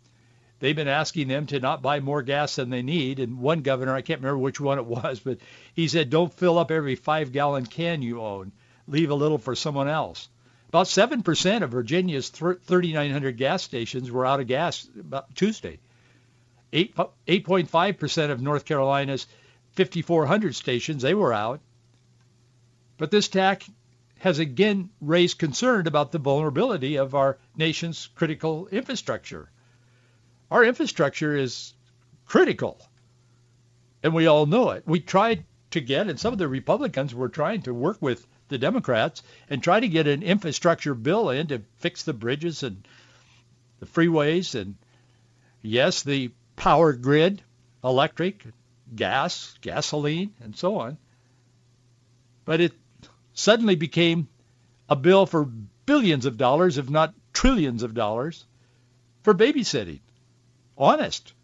they've 0.60 0.76
been 0.76 0.88
asking 0.88 1.28
them 1.28 1.46
to 1.46 1.58
not 1.58 1.82
buy 1.82 2.00
more 2.00 2.22
gas 2.22 2.56
than 2.56 2.70
they 2.70 2.82
need. 2.82 3.18
And 3.18 3.38
one 3.38 3.62
governor, 3.62 3.94
I 3.94 4.02
can't 4.02 4.20
remember 4.20 4.38
which 4.38 4.60
one 4.60 4.78
it 4.78 4.86
was, 4.86 5.20
but 5.20 5.38
he 5.74 5.88
said, 5.88 6.10
don't 6.10 6.32
fill 6.32 6.58
up 6.58 6.70
every 6.70 6.94
five-gallon 6.94 7.66
can 7.66 8.02
you 8.02 8.20
own. 8.20 8.52
Leave 8.86 9.10
a 9.10 9.14
little 9.14 9.38
for 9.38 9.56
someone 9.56 9.88
else. 9.88 10.28
About 10.68 10.86
7% 10.86 11.62
of 11.62 11.70
Virginia's 11.70 12.28
3,900 12.28 13.36
gas 13.36 13.62
stations 13.62 14.10
were 14.10 14.24
out 14.24 14.38
of 14.38 14.46
gas 14.46 14.88
about 14.98 15.34
Tuesday. 15.34 15.80
8, 16.72 16.94
8.5% 16.94 18.30
of 18.30 18.40
North 18.40 18.64
Carolina's 18.64 19.26
5,400 19.72 20.54
stations, 20.54 21.02
they 21.02 21.14
were 21.14 21.32
out. 21.32 21.60
But 22.98 23.10
this 23.10 23.26
attack 23.26 23.64
has 24.18 24.38
again 24.38 24.90
raised 25.00 25.38
concern 25.38 25.86
about 25.86 26.12
the 26.12 26.18
vulnerability 26.18 26.96
of 26.96 27.14
our 27.14 27.38
nation's 27.56 28.08
critical 28.14 28.68
infrastructure. 28.68 29.50
Our 30.50 30.64
infrastructure 30.64 31.36
is 31.36 31.74
critical, 32.26 32.80
and 34.02 34.12
we 34.12 34.26
all 34.26 34.46
know 34.46 34.70
it. 34.70 34.82
We 34.86 35.00
tried 35.00 35.44
to 35.70 35.80
get, 35.80 36.08
and 36.08 36.18
some 36.18 36.32
of 36.32 36.38
the 36.38 36.48
Republicans 36.48 37.14
were 37.14 37.28
trying 37.28 37.62
to 37.62 37.74
work 37.74 37.98
with 38.00 38.26
the 38.48 38.58
Democrats 38.58 39.22
and 39.48 39.62
try 39.62 39.78
to 39.78 39.88
get 39.88 40.08
an 40.08 40.22
infrastructure 40.22 40.94
bill 40.94 41.30
in 41.30 41.46
to 41.48 41.62
fix 41.76 42.02
the 42.02 42.12
bridges 42.12 42.62
and 42.62 42.86
the 43.78 43.86
freeways 43.86 44.60
and 44.60 44.76
yes, 45.62 46.02
the 46.02 46.32
power 46.56 46.92
grid, 46.92 47.42
electric, 47.84 48.44
gas, 48.94 49.56
gasoline, 49.60 50.34
and 50.40 50.56
so 50.56 50.78
on. 50.78 50.98
But 52.44 52.60
it 52.60 52.72
suddenly 53.34 53.76
became 53.76 54.28
a 54.88 54.96
bill 54.96 55.26
for 55.26 55.44
billions 55.44 56.26
of 56.26 56.36
dollars, 56.36 56.76
if 56.76 56.90
not 56.90 57.14
trillions 57.32 57.84
of 57.84 57.94
dollars, 57.94 58.44
for 59.22 59.32
babysitting. 59.32 60.00
Honest. 60.80 61.34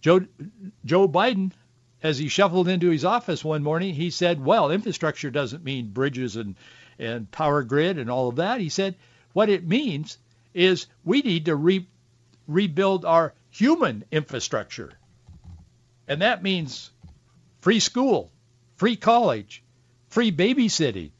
Joe, 0.00 0.26
Joe 0.84 1.06
Biden 1.06 1.52
as 2.02 2.18
he 2.18 2.28
shuffled 2.28 2.66
into 2.66 2.90
his 2.90 3.04
office 3.04 3.44
one 3.44 3.62
morning, 3.62 3.94
he 3.94 4.10
said, 4.10 4.44
well, 4.44 4.70
infrastructure 4.70 5.30
doesn't 5.30 5.62
mean 5.62 5.90
bridges 5.90 6.36
and, 6.36 6.56
and 6.98 7.30
power 7.30 7.62
grid 7.62 7.98
and 7.98 8.10
all 8.10 8.28
of 8.28 8.36
that. 8.36 8.60
He 8.60 8.70
said, 8.70 8.96
what 9.34 9.48
it 9.48 9.66
means 9.66 10.18
is 10.52 10.86
we 11.04 11.20
need 11.20 11.44
to 11.44 11.54
re- 11.54 11.86
rebuild 12.48 13.04
our 13.04 13.34
human 13.50 14.04
infrastructure. 14.10 14.92
And 16.08 16.22
that 16.22 16.42
means 16.42 16.90
free 17.60 17.78
school, 17.78 18.32
free 18.76 18.96
college, 18.96 19.62
free 20.08 20.32
babysitting, 20.32 21.12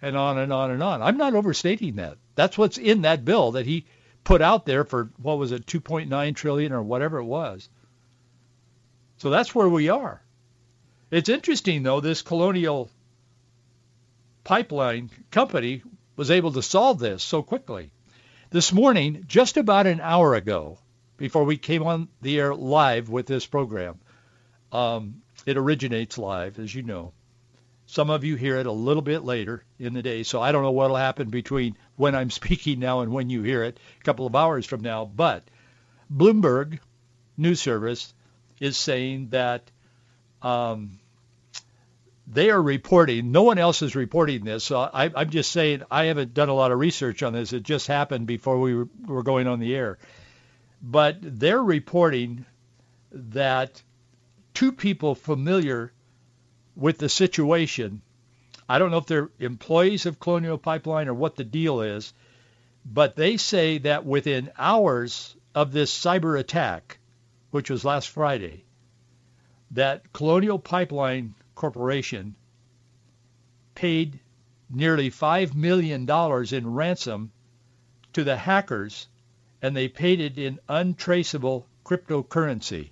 and 0.00 0.16
on 0.16 0.38
and 0.38 0.52
on 0.52 0.70
and 0.70 0.82
on. 0.82 1.02
I'm 1.02 1.18
not 1.18 1.34
overstating 1.34 1.96
that. 1.96 2.16
That's 2.34 2.56
what's 2.56 2.78
in 2.78 3.02
that 3.02 3.24
bill 3.24 3.52
that 3.52 3.66
he 3.66 3.84
put 4.24 4.42
out 4.42 4.66
there 4.66 4.84
for 4.84 5.10
what 5.16 5.38
was 5.38 5.52
it, 5.52 5.66
2.9 5.66 6.36
trillion 6.36 6.72
or 6.72 6.82
whatever 6.82 7.18
it 7.18 7.24
was. 7.24 7.68
So 9.18 9.30
that's 9.30 9.54
where 9.54 9.68
we 9.68 9.88
are. 9.88 10.22
It's 11.10 11.28
interesting 11.28 11.82
though, 11.82 12.00
this 12.00 12.22
colonial 12.22 12.90
pipeline 14.44 15.10
company 15.30 15.82
was 16.16 16.30
able 16.30 16.52
to 16.52 16.62
solve 16.62 16.98
this 16.98 17.22
so 17.22 17.42
quickly. 17.42 17.90
This 18.50 18.72
morning, 18.72 19.24
just 19.26 19.56
about 19.56 19.86
an 19.86 20.00
hour 20.00 20.34
ago, 20.34 20.78
before 21.16 21.44
we 21.44 21.58
came 21.58 21.82
on 21.82 22.08
the 22.22 22.38
air 22.38 22.54
live 22.54 23.08
with 23.08 23.26
this 23.26 23.44
program, 23.44 23.98
um, 24.72 25.22
it 25.46 25.56
originates 25.56 26.16
live, 26.16 26.58
as 26.58 26.74
you 26.74 26.82
know. 26.82 27.12
Some 27.86 28.10
of 28.10 28.24
you 28.24 28.36
hear 28.36 28.56
it 28.56 28.66
a 28.66 28.72
little 28.72 29.02
bit 29.02 29.24
later 29.24 29.64
in 29.78 29.94
the 29.94 30.02
day, 30.02 30.22
so 30.22 30.40
I 30.40 30.52
don't 30.52 30.62
know 30.62 30.70
what 30.70 30.90
will 30.90 30.96
happen 30.96 31.30
between 31.30 31.76
when 31.98 32.14
I'm 32.14 32.30
speaking 32.40 32.78
now 32.78 33.00
and 33.00 33.12
when 33.12 33.28
you 33.28 33.42
hear 33.42 33.62
it, 33.62 33.78
a 34.00 34.04
couple 34.04 34.26
of 34.26 34.34
hours 34.34 34.64
from 34.64 34.80
now. 34.80 35.04
But 35.04 35.44
Bloomberg 36.10 36.78
News 37.36 37.60
Service 37.60 38.14
is 38.60 38.78
saying 38.78 39.28
that 39.30 39.70
um, 40.40 40.98
they 42.26 42.50
are 42.50 42.62
reporting. 42.62 43.32
No 43.32 43.42
one 43.42 43.58
else 43.58 43.82
is 43.82 43.94
reporting 43.94 44.44
this. 44.44 44.64
So 44.64 44.80
I, 44.80 45.10
I'm 45.14 45.30
just 45.30 45.52
saying 45.52 45.82
I 45.90 46.04
haven't 46.04 46.34
done 46.34 46.48
a 46.48 46.54
lot 46.54 46.72
of 46.72 46.78
research 46.78 47.22
on 47.22 47.32
this. 47.32 47.52
It 47.52 47.62
just 47.62 47.86
happened 47.86 48.26
before 48.26 48.58
we 48.58 48.74
were, 48.74 48.88
were 49.06 49.22
going 49.22 49.46
on 49.46 49.60
the 49.60 49.74
air. 49.74 49.98
But 50.80 51.16
they're 51.20 51.62
reporting 51.62 52.46
that 53.10 53.82
two 54.54 54.72
people 54.72 55.14
familiar 55.14 55.92
with 56.76 56.98
the 56.98 57.08
situation. 57.08 58.02
I 58.68 58.78
don't 58.78 58.90
know 58.90 58.98
if 58.98 59.06
they're 59.06 59.30
employees 59.38 60.04
of 60.04 60.20
Colonial 60.20 60.58
Pipeline 60.58 61.08
or 61.08 61.14
what 61.14 61.36
the 61.36 61.44
deal 61.44 61.80
is, 61.80 62.12
but 62.84 63.16
they 63.16 63.36
say 63.36 63.78
that 63.78 64.04
within 64.04 64.50
hours 64.58 65.34
of 65.54 65.72
this 65.72 65.92
cyber 65.92 66.38
attack, 66.38 66.98
which 67.50 67.70
was 67.70 67.84
last 67.84 68.10
Friday, 68.10 68.64
that 69.70 70.12
Colonial 70.12 70.58
Pipeline 70.58 71.34
Corporation 71.54 72.34
paid 73.74 74.20
nearly 74.70 75.10
$5 75.10 75.54
million 75.54 76.08
in 76.52 76.74
ransom 76.74 77.32
to 78.12 78.24
the 78.24 78.36
hackers, 78.36 79.08
and 79.62 79.76
they 79.76 79.88
paid 79.88 80.20
it 80.20 80.38
in 80.38 80.58
untraceable 80.68 81.66
cryptocurrency. 81.84 82.90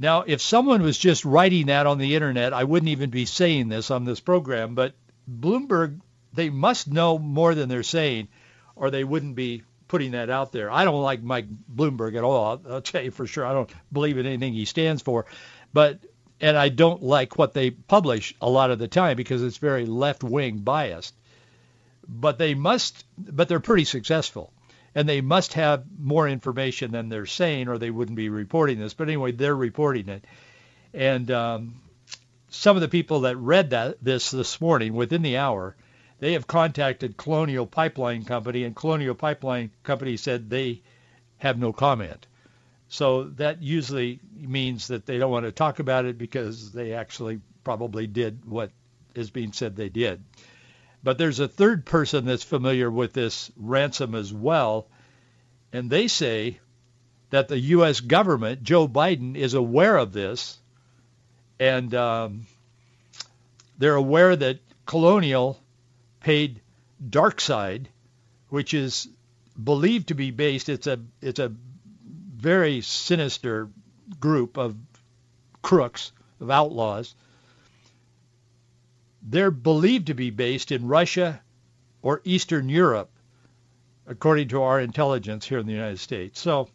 Now, 0.00 0.24
if 0.26 0.40
someone 0.40 0.82
was 0.82 0.96
just 0.96 1.26
writing 1.26 1.66
that 1.66 1.86
on 1.86 1.98
the 1.98 2.14
internet, 2.14 2.54
I 2.54 2.64
wouldn't 2.64 2.88
even 2.88 3.10
be 3.10 3.26
saying 3.26 3.68
this 3.68 3.90
on 3.90 4.06
this 4.06 4.18
program, 4.18 4.74
but 4.74 4.94
Bloomberg, 5.30 6.00
they 6.32 6.48
must 6.48 6.88
know 6.88 7.18
more 7.18 7.54
than 7.54 7.68
they're 7.68 7.82
saying, 7.82 8.28
or 8.74 8.90
they 8.90 9.04
wouldn't 9.04 9.34
be 9.34 9.62
putting 9.88 10.12
that 10.12 10.30
out 10.30 10.52
there. 10.52 10.70
I 10.70 10.84
don't 10.86 11.02
like 11.02 11.22
Mike 11.22 11.48
Bloomberg 11.70 12.16
at 12.16 12.24
all. 12.24 12.62
I'll, 12.66 12.80
tell 12.80 13.02
you 13.02 13.10
for 13.10 13.26
sure. 13.26 13.44
I 13.44 13.52
don't 13.52 13.70
believe 13.92 14.16
in 14.16 14.24
anything 14.24 14.54
he 14.54 14.64
stands 14.64 15.02
for, 15.02 15.26
but 15.74 15.98
and 16.40 16.56
I 16.56 16.70
don't 16.70 17.02
like 17.02 17.36
what 17.36 17.52
they 17.52 17.70
publish 17.70 18.34
a 18.40 18.48
lot 18.48 18.70
of 18.70 18.78
the 18.78 18.88
time 18.88 19.18
because 19.18 19.42
it's 19.42 19.58
very 19.58 19.84
left-wing 19.84 20.60
biased. 20.60 21.14
But 22.08 22.38
they 22.38 22.54
must, 22.54 23.04
but 23.18 23.48
they're 23.48 23.60
pretty 23.60 23.84
successful 23.84 24.50
and 24.94 25.08
they 25.08 25.20
must 25.20 25.54
have 25.54 25.84
more 25.98 26.28
information 26.28 26.90
than 26.92 27.08
they're 27.08 27.26
saying, 27.26 27.68
or 27.68 27.78
they 27.78 27.90
wouldn't 27.90 28.16
be 28.16 28.28
reporting 28.28 28.78
this. 28.78 28.94
But 28.94 29.08
anyway, 29.08 29.32
they're 29.32 29.56
reporting 29.56 30.08
it, 30.08 30.24
and 30.92 31.30
um, 31.30 31.74
some 32.48 32.76
of 32.76 32.82
the 32.82 32.88
people 32.88 33.20
that 33.20 33.36
read 33.36 33.70
that 33.70 34.02
this 34.02 34.30
this 34.30 34.60
morning 34.60 34.94
within 34.94 35.22
the 35.22 35.36
hour, 35.36 35.76
they 36.18 36.34
have 36.34 36.46
contacted 36.46 37.16
Colonial 37.16 37.66
Pipeline 37.66 38.24
Company, 38.24 38.64
and 38.64 38.74
Colonial 38.76 39.14
Pipeline 39.14 39.70
Company 39.82 40.16
said 40.16 40.50
they 40.50 40.82
have 41.38 41.58
no 41.58 41.72
comment. 41.72 42.26
So 42.88 43.24
that 43.36 43.62
usually 43.62 44.18
means 44.36 44.88
that 44.88 45.06
they 45.06 45.18
don't 45.18 45.30
want 45.30 45.46
to 45.46 45.52
talk 45.52 45.78
about 45.78 46.06
it 46.06 46.18
because 46.18 46.72
they 46.72 46.92
actually 46.92 47.40
probably 47.62 48.08
did 48.08 48.44
what 48.44 48.72
is 49.14 49.30
being 49.30 49.52
said 49.52 49.76
they 49.76 49.88
did. 49.88 50.22
But 51.02 51.18
there's 51.18 51.40
a 51.40 51.48
third 51.48 51.86
person 51.86 52.26
that's 52.26 52.42
familiar 52.42 52.90
with 52.90 53.12
this 53.12 53.50
ransom 53.56 54.14
as 54.14 54.32
well, 54.32 54.86
and 55.72 55.88
they 55.88 56.08
say 56.08 56.60
that 57.30 57.48
the 57.48 57.58
U.S. 57.58 58.00
government, 58.00 58.62
Joe 58.62 58.86
Biden, 58.86 59.36
is 59.36 59.54
aware 59.54 59.96
of 59.96 60.12
this, 60.12 60.58
and 61.58 61.94
um, 61.94 62.46
they're 63.78 63.94
aware 63.94 64.36
that 64.36 64.58
Colonial 64.84 65.58
paid 66.20 66.60
DarkSide, 67.08 67.86
which 68.48 68.74
is 68.74 69.08
believed 69.62 70.08
to 70.08 70.14
be 70.14 70.30
based. 70.30 70.68
It's 70.68 70.86
a 70.86 70.98
it's 71.22 71.38
a 71.38 71.52
very 72.36 72.80
sinister 72.80 73.68
group 74.18 74.58
of 74.58 74.76
crooks 75.62 76.12
of 76.40 76.50
outlaws 76.50 77.14
they're 79.22 79.50
believed 79.50 80.08
to 80.08 80.14
be 80.14 80.30
based 80.30 80.72
in 80.72 80.86
Russia 80.86 81.40
or 82.02 82.22
Eastern 82.24 82.68
Europe, 82.68 83.10
according 84.06 84.48
to 84.48 84.62
our 84.62 84.80
intelligence 84.80 85.46
here 85.46 85.58
in 85.58 85.66
the 85.66 85.72
United 85.72 85.98
States. 85.98 86.40
So 86.40 86.68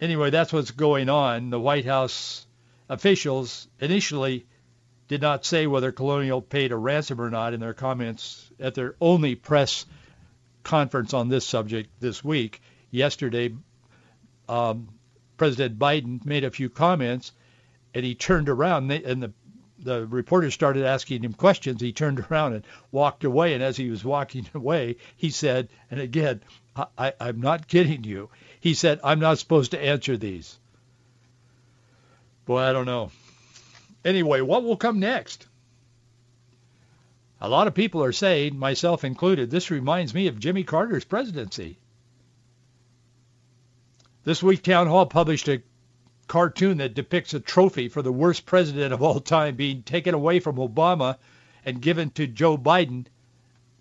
anyway, 0.00 0.30
that's 0.30 0.52
what's 0.52 0.70
going 0.70 1.08
on. 1.08 1.50
The 1.50 1.60
White 1.60 1.86
House 1.86 2.46
officials 2.88 3.68
initially 3.78 4.46
did 5.08 5.22
not 5.22 5.44
say 5.44 5.66
whether 5.66 5.90
Colonial 5.90 6.42
paid 6.42 6.72
a 6.72 6.76
ransom 6.76 7.20
or 7.20 7.30
not 7.30 7.54
in 7.54 7.60
their 7.60 7.74
comments 7.74 8.48
at 8.60 8.74
their 8.74 8.94
only 9.00 9.34
press 9.34 9.86
conference 10.62 11.14
on 11.14 11.28
this 11.28 11.46
subject 11.46 11.90
this 12.00 12.22
week. 12.22 12.60
Yesterday, 12.90 13.54
um, 14.48 14.88
President 15.36 15.78
Biden 15.78 16.24
made 16.24 16.44
a 16.44 16.50
few 16.50 16.68
comments, 16.68 17.32
and 17.94 18.04
he 18.04 18.14
turned 18.14 18.48
around, 18.48 18.90
and 18.90 19.22
the 19.22 19.32
the 19.82 20.06
reporter 20.06 20.50
started 20.50 20.84
asking 20.84 21.24
him 21.24 21.32
questions, 21.32 21.80
he 21.80 21.92
turned 21.92 22.20
around 22.20 22.54
and 22.54 22.64
walked 22.92 23.24
away. 23.24 23.54
And 23.54 23.62
as 23.62 23.76
he 23.76 23.90
was 23.90 24.04
walking 24.04 24.48
away, 24.54 24.96
he 25.16 25.30
said, 25.30 25.68
and 25.90 26.00
again, 26.00 26.42
I, 26.98 27.12
I'm 27.20 27.40
not 27.40 27.68
kidding 27.68 28.04
you. 28.04 28.30
He 28.60 28.74
said, 28.74 29.00
I'm 29.02 29.20
not 29.20 29.38
supposed 29.38 29.72
to 29.72 29.82
answer 29.82 30.16
these. 30.16 30.58
Boy, 32.46 32.60
I 32.60 32.72
don't 32.72 32.86
know. 32.86 33.10
Anyway, 34.04 34.40
what 34.40 34.64
will 34.64 34.76
come 34.76 34.98
next? 34.98 35.46
A 37.40 37.48
lot 37.48 37.66
of 37.66 37.74
people 37.74 38.04
are 38.04 38.12
saying, 38.12 38.58
myself 38.58 39.02
included, 39.04 39.50
this 39.50 39.70
reminds 39.70 40.12
me 40.12 40.26
of 40.26 40.38
Jimmy 40.38 40.62
Carter's 40.62 41.04
presidency. 41.04 41.78
This 44.24 44.42
week, 44.42 44.62
Townhall 44.62 45.06
published 45.06 45.48
a 45.48 45.62
cartoon 46.30 46.78
that 46.78 46.94
depicts 46.94 47.34
a 47.34 47.40
trophy 47.40 47.88
for 47.88 48.02
the 48.02 48.12
worst 48.12 48.46
president 48.46 48.94
of 48.94 49.02
all 49.02 49.18
time 49.18 49.56
being 49.56 49.82
taken 49.82 50.14
away 50.14 50.38
from 50.38 50.58
Obama 50.58 51.16
and 51.64 51.82
given 51.82 52.08
to 52.08 52.24
Joe 52.24 52.56
Biden 52.56 53.04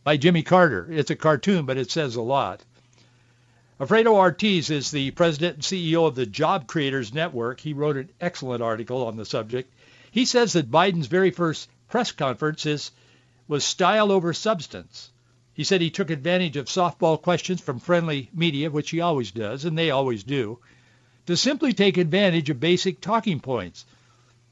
by 0.04 0.18
Jimmy 0.18 0.42
Carter. 0.42 0.88
It's 0.90 1.12
a 1.12 1.16
cartoon, 1.16 1.68
but 1.68 1.78
it 1.78 1.92
says 1.92 2.16
a 2.16 2.24
lot. 2.24 2.66
Alfredo 3.80 4.16
Ortiz 4.16 4.72
is 4.72 4.90
the 4.90 5.12
president 5.12 5.58
and 5.58 5.64
CEO 5.64 6.08
of 6.08 6.16
the 6.16 6.26
Job 6.26 6.66
Creators 6.66 7.14
Network. 7.14 7.60
He 7.60 7.74
wrote 7.74 7.98
an 7.98 8.10
excellent 8.20 8.64
article 8.64 9.06
on 9.06 9.16
the 9.16 9.26
subject. 9.26 9.72
He 10.10 10.26
says 10.26 10.54
that 10.54 10.72
Biden's 10.72 11.06
very 11.06 11.30
first 11.30 11.70
press 11.88 12.12
conference 12.12 12.66
is, 12.66 12.90
was 13.48 13.64
style 13.64 14.12
over 14.12 14.34
substance. 14.34 15.12
He 15.54 15.64
said 15.64 15.82
he 15.82 15.92
took 15.92 16.10
advantage 16.10 16.58
of 16.58 16.66
softball 16.66 17.22
questions 17.22 17.62
from 17.62 17.78
friendly 17.78 18.32
media, 18.34 18.72
which 18.72 18.90
he 18.90 19.02
always 19.02 19.30
does, 19.30 19.66
and 19.66 19.78
they 19.78 19.92
always 19.92 20.24
do 20.24 20.58
to 21.30 21.38
simply 21.38 21.74
take 21.74 21.98
advantage 21.98 22.50
of 22.50 22.60
basic 22.60 23.00
talking 23.00 23.40
points. 23.40 23.86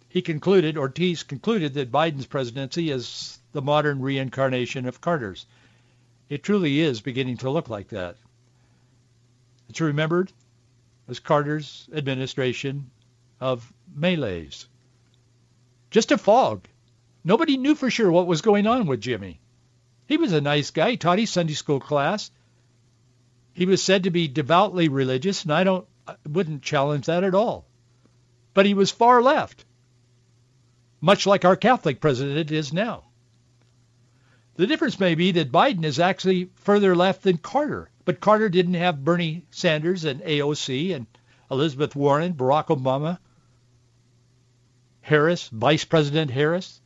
He 0.09 0.21
concluded, 0.21 0.77
Ortiz 0.77 1.23
concluded 1.23 1.73
that 1.73 1.91
Biden's 1.91 2.27
presidency 2.27 2.91
is 2.91 3.39
the 3.51 3.63
modern 3.63 3.99
reincarnation 3.99 4.85
of 4.85 5.01
Carter's. 5.01 5.47
It 6.29 6.43
truly 6.43 6.79
is 6.79 7.01
beginning 7.01 7.37
to 7.37 7.49
look 7.49 7.67
like 7.67 7.87
that. 7.87 8.15
It's 9.69 9.81
remembered 9.81 10.31
as 11.07 11.19
Carter's 11.19 11.89
administration 11.91 12.91
of 13.41 13.73
malaise. 13.95 14.67
Just 15.89 16.11
a 16.11 16.17
fog. 16.19 16.67
Nobody 17.23 17.57
knew 17.57 17.73
for 17.73 17.89
sure 17.89 18.11
what 18.11 18.27
was 18.27 18.41
going 18.41 18.67
on 18.67 18.85
with 18.85 19.01
Jimmy. 19.01 19.39
He 20.05 20.17
was 20.17 20.31
a 20.31 20.41
nice 20.41 20.69
guy. 20.69 20.91
He 20.91 20.97
taught 20.97 21.17
his 21.17 21.31
Sunday 21.31 21.53
school 21.53 21.79
class. 21.79 22.29
He 23.53 23.65
was 23.65 23.81
said 23.81 24.03
to 24.03 24.11
be 24.11 24.27
devoutly 24.27 24.89
religious, 24.89 25.41
and 25.41 25.51
I 25.51 25.63
don't 25.63 25.87
I 26.07 26.15
wouldn't 26.27 26.61
challenge 26.63 27.05
that 27.07 27.23
at 27.23 27.35
all. 27.35 27.65
But 28.53 28.65
he 28.65 28.73
was 28.73 28.91
far 28.91 29.21
left, 29.21 29.65
much 31.01 31.27
like 31.27 31.43
our 31.43 31.55
Catholic 31.55 31.99
president 31.99 32.49
is 32.49 32.71
now. 32.71 33.03
The 34.55 34.65
difference 34.65 34.99
may 34.99 35.13
be 35.15 35.31
that 35.33 35.51
Biden 35.51 35.83
is 35.83 35.99
actually 35.99 36.49
further 36.55 36.95
left 36.95 37.23
than 37.23 37.37
Carter, 37.37 37.91
but 38.05 38.21
Carter 38.21 38.49
didn't 38.49 38.73
have 38.73 39.03
Bernie 39.03 39.45
Sanders 39.51 40.05
and 40.05 40.21
AOC 40.21 40.95
and 40.95 41.05
Elizabeth 41.51 41.95
Warren, 41.95 42.33
Barack 42.33 42.67
Obama, 42.67 43.19
Harris, 45.01 45.49
Vice 45.49 45.85
President 45.85 46.31
Harris. 46.31 46.81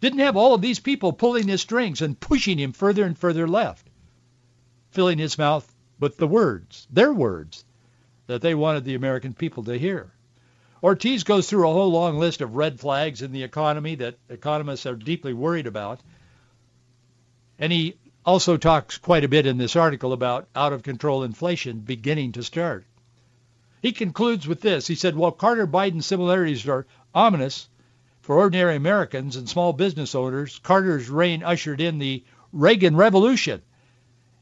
Didn't 0.00 0.18
have 0.18 0.36
all 0.36 0.54
of 0.54 0.62
these 0.62 0.80
people 0.80 1.12
pulling 1.12 1.46
his 1.46 1.60
strings 1.60 2.02
and 2.02 2.18
pushing 2.18 2.58
him 2.58 2.72
further 2.72 3.04
and 3.04 3.16
further 3.16 3.46
left, 3.46 3.88
filling 4.90 5.18
his 5.18 5.38
mouth 5.38 5.72
with 6.00 6.16
the 6.16 6.26
words, 6.26 6.88
their 6.90 7.12
words, 7.12 7.64
that 8.26 8.42
they 8.42 8.54
wanted 8.54 8.84
the 8.84 8.94
American 8.94 9.34
people 9.34 9.64
to 9.64 9.78
hear. 9.78 10.12
Ortiz 10.82 11.22
goes 11.22 11.48
through 11.48 11.68
a 11.68 11.72
whole 11.72 11.90
long 11.90 12.18
list 12.18 12.40
of 12.40 12.56
red 12.56 12.80
flags 12.80 13.22
in 13.22 13.32
the 13.32 13.44
economy 13.44 13.94
that 13.96 14.18
economists 14.28 14.86
are 14.86 14.96
deeply 14.96 15.32
worried 15.32 15.66
about. 15.66 16.00
And 17.58 17.72
he 17.72 17.96
also 18.26 18.56
talks 18.56 18.98
quite 18.98 19.24
a 19.24 19.28
bit 19.28 19.46
in 19.46 19.58
this 19.58 19.76
article 19.76 20.12
about 20.12 20.48
out-of-control 20.54 21.22
inflation 21.22 21.80
beginning 21.80 22.32
to 22.32 22.42
start. 22.42 22.84
He 23.80 23.92
concludes 23.92 24.46
with 24.46 24.60
this. 24.60 24.86
He 24.86 24.94
said, 24.94 25.16
while 25.16 25.32
Carter-Biden 25.32 26.02
similarities 26.02 26.66
are 26.68 26.86
ominous 27.14 27.68
for 28.20 28.38
ordinary 28.38 28.76
Americans 28.76 29.36
and 29.36 29.48
small 29.48 29.72
business 29.72 30.14
owners, 30.14 30.60
Carter's 30.60 31.08
reign 31.08 31.42
ushered 31.42 31.80
in 31.80 31.98
the 31.98 32.24
Reagan 32.52 32.96
Revolution. 32.96 33.62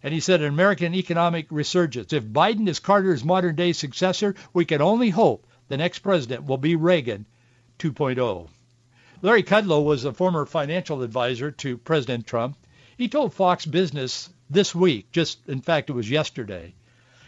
And 0.02 0.14
he 0.14 0.20
said 0.20 0.40
an 0.40 0.48
American 0.48 0.94
economic 0.94 1.46
resurgence. 1.50 2.12
If 2.12 2.24
Biden 2.24 2.68
is 2.68 2.78
Carter's 2.78 3.24
modern-day 3.24 3.72
successor, 3.74 4.34
we 4.52 4.64
can 4.64 4.80
only 4.80 5.10
hope 5.10 5.46
the 5.68 5.76
next 5.76 5.98
president 6.00 6.46
will 6.46 6.56
be 6.56 6.74
Reagan 6.76 7.26
2.0. 7.78 8.48
Larry 9.22 9.42
Kudlow 9.42 9.84
was 9.84 10.04
a 10.04 10.12
former 10.12 10.46
financial 10.46 11.02
advisor 11.02 11.50
to 11.50 11.76
President 11.76 12.26
Trump. 12.26 12.56
He 12.96 13.08
told 13.08 13.34
Fox 13.34 13.66
Business 13.66 14.30
this 14.48 14.74
week, 14.74 15.12
just 15.12 15.38
in 15.46 15.60
fact 15.60 15.90
it 15.90 15.94
was 15.94 16.10
yesterday, 16.10 16.74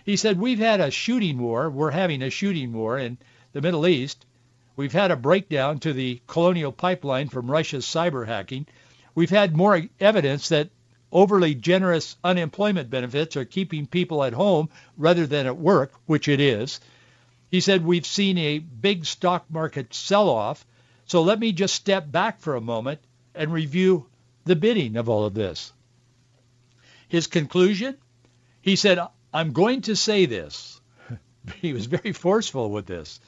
he 0.04 0.16
said, 0.16 0.38
we've 0.38 0.58
had 0.58 0.80
a 0.80 0.90
shooting 0.90 1.38
war. 1.38 1.70
We're 1.70 1.90
having 1.90 2.22
a 2.22 2.30
shooting 2.30 2.72
war 2.72 2.98
in 2.98 3.18
the 3.52 3.60
Middle 3.60 3.86
East. 3.86 4.26
We've 4.74 4.92
had 4.92 5.10
a 5.10 5.16
breakdown 5.16 5.78
to 5.80 5.92
the 5.92 6.20
colonial 6.26 6.72
pipeline 6.72 7.28
from 7.28 7.50
Russia's 7.50 7.86
cyber 7.86 8.26
hacking. 8.26 8.66
We've 9.14 9.30
had 9.30 9.54
more 9.54 9.82
evidence 10.00 10.48
that 10.48 10.70
overly 11.12 11.54
generous 11.54 12.16
unemployment 12.24 12.90
benefits 12.90 13.36
are 13.36 13.44
keeping 13.44 13.86
people 13.86 14.24
at 14.24 14.32
home 14.32 14.68
rather 14.96 15.26
than 15.26 15.46
at 15.46 15.58
work, 15.58 15.92
which 16.06 16.26
it 16.26 16.40
is. 16.40 16.80
He 17.50 17.60
said, 17.60 17.84
we've 17.84 18.06
seen 18.06 18.38
a 18.38 18.58
big 18.58 19.04
stock 19.04 19.44
market 19.50 19.92
sell-off, 19.92 20.66
so 21.04 21.22
let 21.22 21.38
me 21.38 21.52
just 21.52 21.74
step 21.74 22.10
back 22.10 22.40
for 22.40 22.56
a 22.56 22.60
moment 22.60 23.00
and 23.34 23.52
review 23.52 24.06
the 24.44 24.56
bidding 24.56 24.96
of 24.96 25.08
all 25.08 25.26
of 25.26 25.34
this. 25.34 25.72
His 27.08 27.26
conclusion? 27.26 27.98
He 28.62 28.76
said, 28.76 28.98
I'm 29.34 29.52
going 29.52 29.82
to 29.82 29.96
say 29.96 30.24
this. 30.24 30.80
he 31.56 31.74
was 31.74 31.86
very 31.86 32.12
forceful 32.12 32.70
with 32.70 32.86
this. 32.86 33.20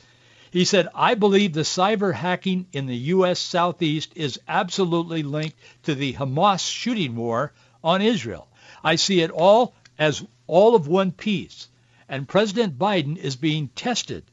He 0.51 0.65
said, 0.65 0.89
I 0.95 1.17
believe 1.17 1.53
the 1.53 1.63
cyber 1.63 2.15
hacking 2.15 2.69
in 2.73 2.87
the 2.87 2.97
U.S. 2.97 3.41
Southeast 3.41 4.13
is 4.15 4.39
absolutely 4.47 5.25
linked 5.25 5.59
to 5.83 5.97
the 5.97 6.13
Hamas 6.13 6.67
shooting 6.67 7.17
war 7.17 7.53
on 7.85 8.03
Israel. 8.03 8.49
I 8.83 8.97
see 8.97 9.21
it 9.21 9.31
all 9.31 9.75
as 9.97 10.25
all 10.49 10.75
of 10.75 10.89
one 10.89 11.13
piece 11.13 11.69
and 12.09 12.29
President 12.29 12.79
Biden 12.79 13.17
is 13.17 13.37
being 13.37 13.69
tested. 13.69 14.25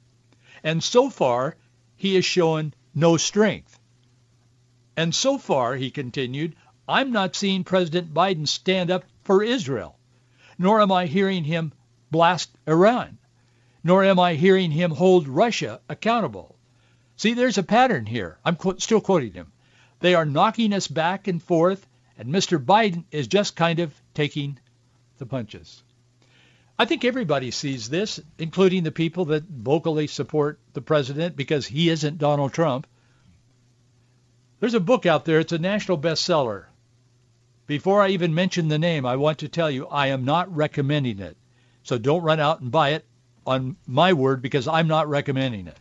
And 0.63 0.83
so 0.83 1.09
far, 1.09 1.55
he 1.95 2.15
has 2.15 2.25
shown 2.25 2.73
no 2.93 3.17
strength. 3.17 3.79
And 4.97 5.15
so 5.15 5.37
far, 5.37 5.75
he 5.75 5.89
continued, 5.89 6.55
I'm 6.87 7.11
not 7.11 7.35
seeing 7.35 7.63
President 7.63 8.13
Biden 8.13 8.47
stand 8.47 8.91
up 8.91 9.05
for 9.23 9.43
Israel, 9.43 9.97
nor 10.57 10.81
am 10.81 10.91
I 10.91 11.05
hearing 11.05 11.43
him 11.43 11.71
blast 12.11 12.49
Iran, 12.67 13.17
nor 13.83 14.03
am 14.03 14.19
I 14.19 14.35
hearing 14.35 14.71
him 14.71 14.91
hold 14.91 15.27
Russia 15.27 15.79
accountable. 15.87 16.55
See, 17.15 17.33
there's 17.33 17.57
a 17.57 17.63
pattern 17.63 18.05
here. 18.05 18.37
I'm 18.43 18.57
still 18.79 19.01
quoting 19.01 19.33
him. 19.33 19.51
They 20.01 20.13
are 20.13 20.25
knocking 20.25 20.73
us 20.73 20.87
back 20.87 21.27
and 21.27 21.41
forth, 21.41 21.87
and 22.21 22.31
Mr. 22.31 22.63
Biden 22.63 23.03
is 23.09 23.27
just 23.27 23.55
kind 23.55 23.79
of 23.79 23.91
taking 24.13 24.59
the 25.17 25.25
punches. 25.25 25.81
I 26.77 26.85
think 26.85 27.03
everybody 27.03 27.49
sees 27.49 27.89
this, 27.89 28.19
including 28.37 28.83
the 28.83 28.91
people 28.91 29.25
that 29.25 29.43
vocally 29.43 30.05
support 30.05 30.59
the 30.73 30.83
president 30.83 31.35
because 31.35 31.65
he 31.65 31.89
isn't 31.89 32.19
Donald 32.19 32.53
Trump. 32.53 32.85
There's 34.59 34.75
a 34.75 34.79
book 34.79 35.07
out 35.07 35.25
there. 35.25 35.39
It's 35.39 35.51
a 35.51 35.57
national 35.57 35.97
bestseller. 35.97 36.65
Before 37.65 38.03
I 38.03 38.09
even 38.09 38.35
mention 38.35 38.67
the 38.67 38.77
name, 38.77 39.03
I 39.03 39.15
want 39.15 39.39
to 39.39 39.49
tell 39.49 39.71
you 39.71 39.87
I 39.87 40.07
am 40.07 40.23
not 40.23 40.55
recommending 40.55 41.17
it. 41.17 41.37
So 41.81 41.97
don't 41.97 42.21
run 42.21 42.39
out 42.39 42.61
and 42.61 42.71
buy 42.71 42.89
it 42.89 43.05
on 43.47 43.77
my 43.87 44.13
word 44.13 44.43
because 44.43 44.67
I'm 44.67 44.87
not 44.87 45.09
recommending 45.09 45.65
it. 45.65 45.77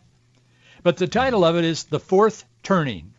But 0.81 0.97
the 0.97 1.07
title 1.07 1.45
of 1.45 1.55
it 1.55 1.65
is 1.65 1.83
The 1.83 1.99
Fourth 1.99 2.45
Turning. 2.63 3.13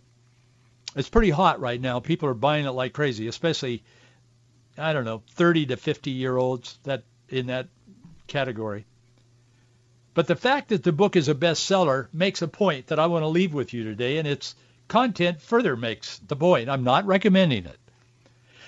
It's 0.95 1.09
pretty 1.09 1.31
hot 1.31 1.61
right 1.61 1.81
now. 1.81 2.01
People 2.01 2.29
are 2.29 2.35
buying 2.35 2.67
it 2.67 2.73
like 2.73 2.93
crazy, 2.93 3.27
especially, 3.27 3.83
I 4.77 4.93
don't 4.93 5.05
know, 5.05 5.23
30 5.31 5.67
to 5.67 5.77
50 5.77 6.11
year 6.11 6.37
olds. 6.37 6.79
That 6.85 7.05
in 7.29 7.47
that 7.47 7.69
category. 8.27 8.85
But 10.15 10.27
the 10.27 10.37
fact 10.37 10.69
that 10.69 10.83
the 10.83 10.93
book 10.93 11.17
is 11.17 11.29
a 11.29 11.35
bestseller 11.35 12.09
makes 12.13 12.43
a 12.43 12.49
point 12.49 12.89
that 12.89 12.99
I 12.99 13.07
want 13.07 13.23
to 13.23 13.29
leave 13.29 13.55
with 13.55 13.73
you 13.73 13.85
today, 13.85 14.19
and 14.19 14.29
its 14.29 14.55
content 14.87 15.41
further 15.41 15.75
makes 15.75 16.19
the 16.19 16.37
point. 16.37 16.69
I'm 16.69 16.85
not 16.85 17.07
recommending 17.07 17.65
it. 17.65 17.79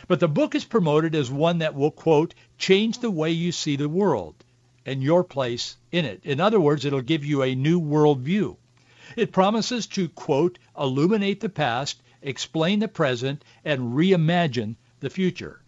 But 0.09 0.21
the 0.21 0.29
book 0.29 0.55
is 0.55 0.65
promoted 0.65 1.15
as 1.15 1.31
one 1.31 1.59
that 1.59 1.75
will, 1.75 1.91
quote, 1.91 2.35
change 2.57 2.99
the 2.99 3.11
way 3.11 3.31
you 3.31 3.53
see 3.53 3.77
the 3.77 3.89
world 3.89 4.35
and 4.87 5.03
your 5.03 5.25
place 5.25 5.77
in 5.93 6.07
it. 6.07 6.21
In 6.25 6.41
other 6.41 6.61
words, 6.61 6.85
it'll 6.85 7.03
give 7.03 7.25
you 7.25 7.43
a 7.43 7.55
new 7.55 7.81
worldview. 7.81 8.57
It 9.17 9.31
promises 9.31 9.87
to, 9.89 10.09
quote, 10.09 10.59
illuminate 10.77 11.39
the 11.39 11.49
past, 11.49 12.03
explain 12.21 12.81
the 12.81 12.89
present, 12.89 13.45
and 13.65 13.95
reimagine 13.95 14.75
the 14.99 15.09
future. 15.09 15.61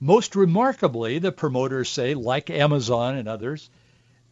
Most 0.00 0.34
remarkably, 0.34 1.20
the 1.20 1.30
promoters 1.30 1.88
say, 1.88 2.14
like 2.14 2.50
Amazon 2.50 3.16
and 3.16 3.28
others, 3.28 3.70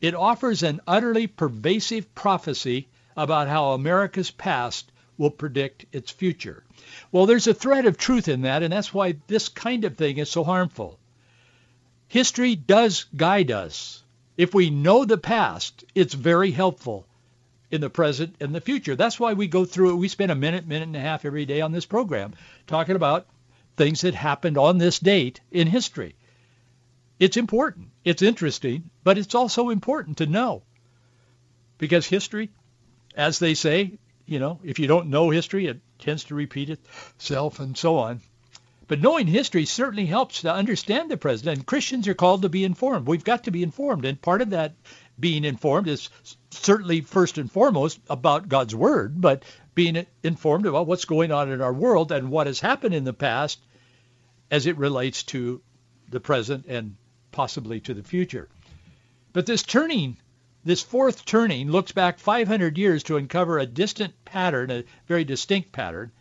it 0.00 0.14
offers 0.14 0.62
an 0.62 0.80
utterly 0.86 1.28
pervasive 1.28 2.12
prophecy 2.14 2.88
about 3.16 3.46
how 3.46 3.72
America's 3.72 4.30
past 4.30 4.90
will 5.16 5.30
predict 5.30 5.86
its 5.92 6.10
future. 6.10 6.64
Well, 7.12 7.26
there's 7.26 7.46
a 7.46 7.54
thread 7.54 7.86
of 7.86 7.96
truth 7.96 8.26
in 8.26 8.42
that, 8.42 8.62
and 8.62 8.72
that's 8.72 8.92
why 8.92 9.16
this 9.28 9.48
kind 9.48 9.84
of 9.84 9.96
thing 9.96 10.18
is 10.18 10.28
so 10.28 10.42
harmful. 10.42 10.98
History 12.08 12.56
does 12.56 13.04
guide 13.16 13.50
us. 13.50 14.02
If 14.36 14.54
we 14.54 14.70
know 14.70 15.04
the 15.04 15.18
past, 15.18 15.84
it's 15.94 16.14
very 16.14 16.50
helpful 16.50 17.06
in 17.70 17.80
the 17.80 17.90
present 17.90 18.36
and 18.40 18.54
the 18.54 18.60
future. 18.60 18.96
That's 18.96 19.18
why 19.18 19.32
we 19.32 19.48
go 19.48 19.64
through 19.64 19.90
it. 19.90 19.96
We 19.96 20.08
spend 20.08 20.30
a 20.30 20.36
minute, 20.36 20.66
minute 20.66 20.86
and 20.86 20.96
a 20.96 21.00
half 21.00 21.24
every 21.24 21.44
day 21.44 21.60
on 21.60 21.72
this 21.72 21.86
program 21.86 22.34
talking 22.66 22.96
about 22.96 23.26
things 23.76 24.02
that 24.02 24.14
happened 24.14 24.56
on 24.56 24.78
this 24.78 24.98
date 24.98 25.40
in 25.50 25.66
history. 25.66 26.14
It's 27.18 27.36
important. 27.36 27.88
It's 28.04 28.22
interesting, 28.22 28.90
but 29.02 29.18
it's 29.18 29.34
also 29.34 29.70
important 29.70 30.18
to 30.18 30.26
know. 30.26 30.62
Because 31.78 32.06
history, 32.06 32.50
as 33.14 33.38
they 33.38 33.54
say, 33.54 33.98
you 34.26 34.38
know, 34.38 34.60
if 34.64 34.78
you 34.78 34.86
don't 34.86 35.08
know 35.08 35.30
history, 35.30 35.66
it 35.66 35.80
tends 35.98 36.24
to 36.24 36.34
repeat 36.34 36.70
itself 36.70 37.60
and 37.60 37.76
so 37.76 37.98
on. 37.98 38.20
But 38.88 39.00
knowing 39.00 39.26
history 39.26 39.64
certainly 39.64 40.06
helps 40.06 40.42
to 40.42 40.52
understand 40.52 41.10
the 41.10 41.16
present, 41.16 41.48
And 41.48 41.66
Christians 41.66 42.06
are 42.06 42.14
called 42.14 42.42
to 42.42 42.48
be 42.48 42.64
informed. 42.64 43.08
We've 43.08 43.24
got 43.24 43.44
to 43.44 43.50
be 43.50 43.62
informed. 43.62 44.04
And 44.04 44.20
part 44.20 44.42
of 44.42 44.50
that 44.50 44.74
being 45.18 45.44
informed 45.44 45.88
is 45.88 46.10
certainly 46.50 47.00
first 47.00 47.38
and 47.38 47.50
foremost 47.50 48.00
about 48.08 48.48
God's 48.48 48.74
word, 48.74 49.20
but 49.20 49.44
being 49.74 50.06
informed 50.22 50.66
about 50.66 50.86
what's 50.86 51.04
going 51.04 51.32
on 51.32 51.50
in 51.50 51.60
our 51.60 51.72
world 51.72 52.12
and 52.12 52.30
what 52.30 52.46
has 52.46 52.60
happened 52.60 52.94
in 52.94 53.04
the 53.04 53.12
past 53.12 53.58
as 54.50 54.66
it 54.66 54.78
relates 54.78 55.22
to 55.24 55.60
the 56.10 56.20
present 56.20 56.66
and 56.66 56.96
possibly 57.32 57.80
to 57.80 57.94
the 57.94 58.02
future. 58.02 58.48
But 59.32 59.46
this 59.46 59.62
turning, 59.62 60.16
this 60.64 60.82
fourth 60.82 61.24
turning, 61.24 61.70
looks 61.70 61.92
back 61.92 62.18
500 62.18 62.78
years 62.78 63.02
to 63.04 63.16
uncover 63.16 63.58
a 63.58 63.66
distant 63.66 64.14
pattern, 64.24 64.70
a 64.70 64.84
very 65.06 65.24
distinct 65.24 65.72
pattern, 65.72 66.12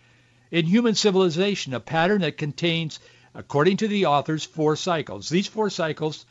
in 0.51 0.65
human 0.65 0.95
civilization, 0.95 1.73
a 1.73 1.79
pattern 1.79 2.21
that 2.21 2.37
contains, 2.37 2.99
according 3.33 3.77
to 3.77 3.87
the 3.87 4.05
authors, 4.05 4.43
four 4.43 4.75
cycles. 4.75 5.29
These 5.29 5.47
four 5.47 5.69
cycles 5.69 6.25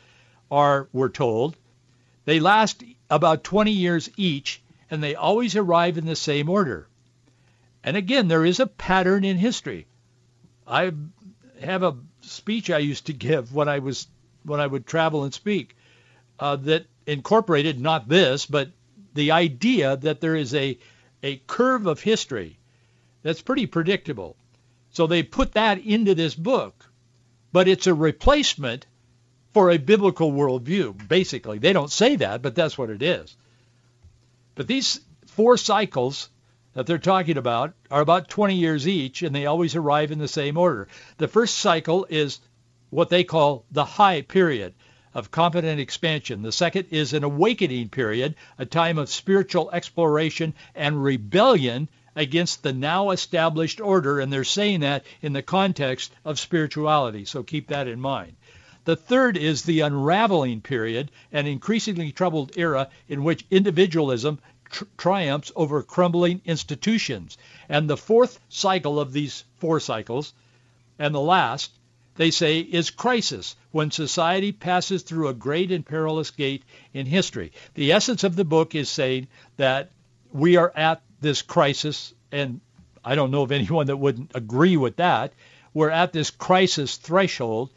are, 0.51 0.89
we're 0.93 1.09
told, 1.09 1.57
they 2.25 2.41
last 2.41 2.83
about 3.11 3.45
20 3.45 3.71
years 3.71 4.09
each, 4.17 4.63
and 4.91 5.03
they 5.03 5.15
always 5.15 5.57
arrive 5.57 5.99
in 5.99 6.07
the 6.07 6.17
same 6.17 6.49
order. 6.49 6.89
And 7.83 7.97
again, 7.97 8.29
there 8.29 8.45
is 8.45 8.61
a 8.61 8.67
pattern 8.67 9.25
in 9.25 9.37
history. 9.37 9.87
I 10.67 10.93
have 11.61 11.83
a 11.83 11.97
speech 12.23 12.71
I 12.71 12.79
used 12.79 13.07
to 13.07 13.13
give 13.13 13.53
when 13.53 13.69
I 13.69 13.79
was 13.79 14.07
when 14.45 14.61
I 14.61 14.67
would 14.67 14.87
travel 14.87 15.25
and 15.25 15.33
speak 15.33 15.77
uh, 16.39 16.57
that 16.57 16.87
incorporated 17.07 17.81
not 17.81 18.09
this, 18.09 18.47
but 18.47 18.71
the 19.15 19.31
idea 19.31 19.97
that 19.99 20.21
there 20.21 20.35
is 20.35 20.55
a 20.55 20.79
a 21.23 21.37
curve 21.47 21.87
of 21.87 22.01
history 22.01 22.59
that's 23.23 23.43
pretty 23.43 23.67
predictable. 23.67 24.37
So 24.91 25.07
they 25.07 25.23
put 25.23 25.53
that 25.53 25.79
into 25.79 26.15
this 26.15 26.35
book, 26.35 26.91
but 27.53 27.69
it's 27.69 27.87
a 27.87 27.95
replacement 27.95 28.87
for 29.55 29.71
a 29.71 29.79
biblical 29.79 30.33
worldview. 30.33 31.09
Basically, 31.09 31.59
they 31.59 31.73
don't 31.73 31.91
say 31.91 32.17
that, 32.17 32.43
but 32.43 32.55
that's 32.55 32.77
what 32.77 32.91
it 32.91 33.03
is. 33.03 33.37
But 34.57 34.67
these 34.67 35.01
four 35.27 35.57
cycles 35.57 36.29
that 36.75 36.87
they're 36.87 36.99
talking 36.99 37.39
about 37.39 37.73
are 37.91 38.03
about 38.03 38.29
20 38.29 38.57
years 38.57 38.87
each, 38.87 39.23
and 39.23 39.35
they 39.35 39.47
always 39.47 39.77
arrive 39.77 40.11
in 40.11 40.19
the 40.19 40.29
same 40.29 40.59
order. 40.59 40.89
The 41.19 41.29
first 41.29 41.57
cycle 41.57 42.07
is 42.11 42.41
what 42.91 43.09
they 43.09 43.25
call 43.25 43.65
the 43.71 43.85
high 43.85 44.23
period. 44.23 44.75
of 45.15 45.31
competent 45.31 45.79
expansion. 45.79 46.43
The 46.43 46.51
second 46.51 46.89
is 46.91 47.13
an 47.13 47.23
awakening 47.23 47.89
period, 47.89 48.35
a 48.59 48.67
time 48.67 48.99
of 48.99 49.09
spiritual 49.09 49.71
exploration 49.71 50.55
and 50.75 51.05
rebellion 51.05 51.89
against 52.17 52.63
the 52.63 52.73
now 52.73 53.11
established 53.11 53.81
order, 53.81 54.19
and 54.19 54.33
they're 54.33 54.45
saying 54.45 54.81
that 54.81 55.05
in 55.23 55.33
the 55.33 55.43
context 55.43 56.13
of 56.25 56.41
spirituality, 56.41 57.25
so 57.25 57.43
keep 57.43 57.69
that 57.69 57.87
in 57.87 58.01
mind. 58.01 58.35
The 58.85 58.97
third 58.97 59.37
is 59.39 59.63
the 59.63 59.81
unraveling 59.81 60.61
period, 60.61 61.11
an 61.33 61.47
increasingly 61.47 62.13
troubled 62.13 62.53
era 62.57 62.89
in 63.09 63.25
which 63.25 63.47
individualism 63.51 64.39
tr- 64.71 64.85
triumphs 64.99 65.51
over 65.57 65.83
crumbling 65.83 66.43
institutions. 66.45 67.39
And 67.69 67.89
the 67.89 67.97
fourth 67.97 68.39
cycle 68.51 69.01
of 69.01 69.13
these 69.13 69.45
four 69.57 69.81
cycles, 69.81 70.35
and 70.99 71.15
the 71.15 71.21
last, 71.21 71.71
they 72.17 72.31
say, 72.31 72.59
is 72.59 72.91
crisis, 72.91 73.57
when 73.71 73.91
society 73.91 74.53
passes 74.53 75.03
through 75.03 75.29
a 75.29 75.35
great 75.35 75.73
and 75.73 75.85
perilous 75.85 76.31
gate 76.31 76.63
in 76.93 77.07
history. 77.07 77.53
The 77.75 77.93
essence 77.93 78.23
of 78.23 78.37
the 78.37 78.45
book 78.45 78.75
is 78.75 78.89
saying 78.91 79.29
that 79.57 79.91
we 80.31 80.57
are 80.57 80.73
at 80.77 81.01
this 81.21 81.41
crisis, 81.41 82.13
and 82.31 82.61
I 83.05 83.15
don't 83.15 83.31
know 83.31 83.43
of 83.43 83.53
anyone 83.53 83.87
that 83.87 83.97
wouldn't 83.97 84.33
agree 84.35 84.77
with 84.77 84.97
that. 84.97 85.33
We're 85.73 85.91
at 85.91 86.13
this 86.13 86.31
crisis 86.31 86.97
threshold 86.97 87.71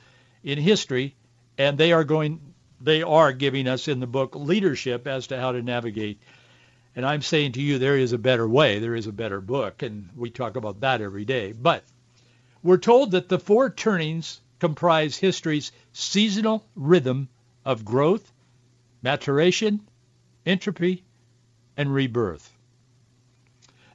in 0.47 0.57
history, 0.57 1.13
and 1.57 1.77
they 1.77 1.91
are 1.91 2.05
going, 2.05 2.39
they 2.79 3.03
are 3.03 3.33
giving 3.33 3.67
us 3.67 3.89
in 3.89 3.99
the 3.99 4.07
book 4.07 4.33
leadership 4.33 5.05
as 5.05 5.27
to 5.27 5.38
how 5.38 5.51
to 5.51 5.62
navigate. 5.62 6.21
And 6.95 7.05
I'm 7.05 7.21
saying 7.21 7.51
to 7.53 7.62
you, 7.62 7.77
there 7.77 7.97
is 7.97 8.13
a 8.13 8.17
better 8.17 8.47
way. 8.47 8.79
There 8.79 8.95
is 8.95 9.07
a 9.07 9.12
better 9.12 9.41
book, 9.41 9.83
and 9.83 10.07
we 10.15 10.29
talk 10.29 10.55
about 10.55 10.79
that 10.79 11.01
every 11.01 11.25
day. 11.25 11.51
But 11.51 11.83
we're 12.63 12.77
told 12.77 13.12
that 13.12 13.27
the 13.27 13.39
four 13.39 13.69
turnings 13.69 14.39
comprise 14.57 15.17
history's 15.17 15.73
seasonal 15.91 16.63
rhythm 16.77 17.27
of 17.65 17.83
growth, 17.83 18.31
maturation, 19.01 19.81
entropy, 20.45 21.03
and 21.75 21.93
rebirth. 21.93 22.49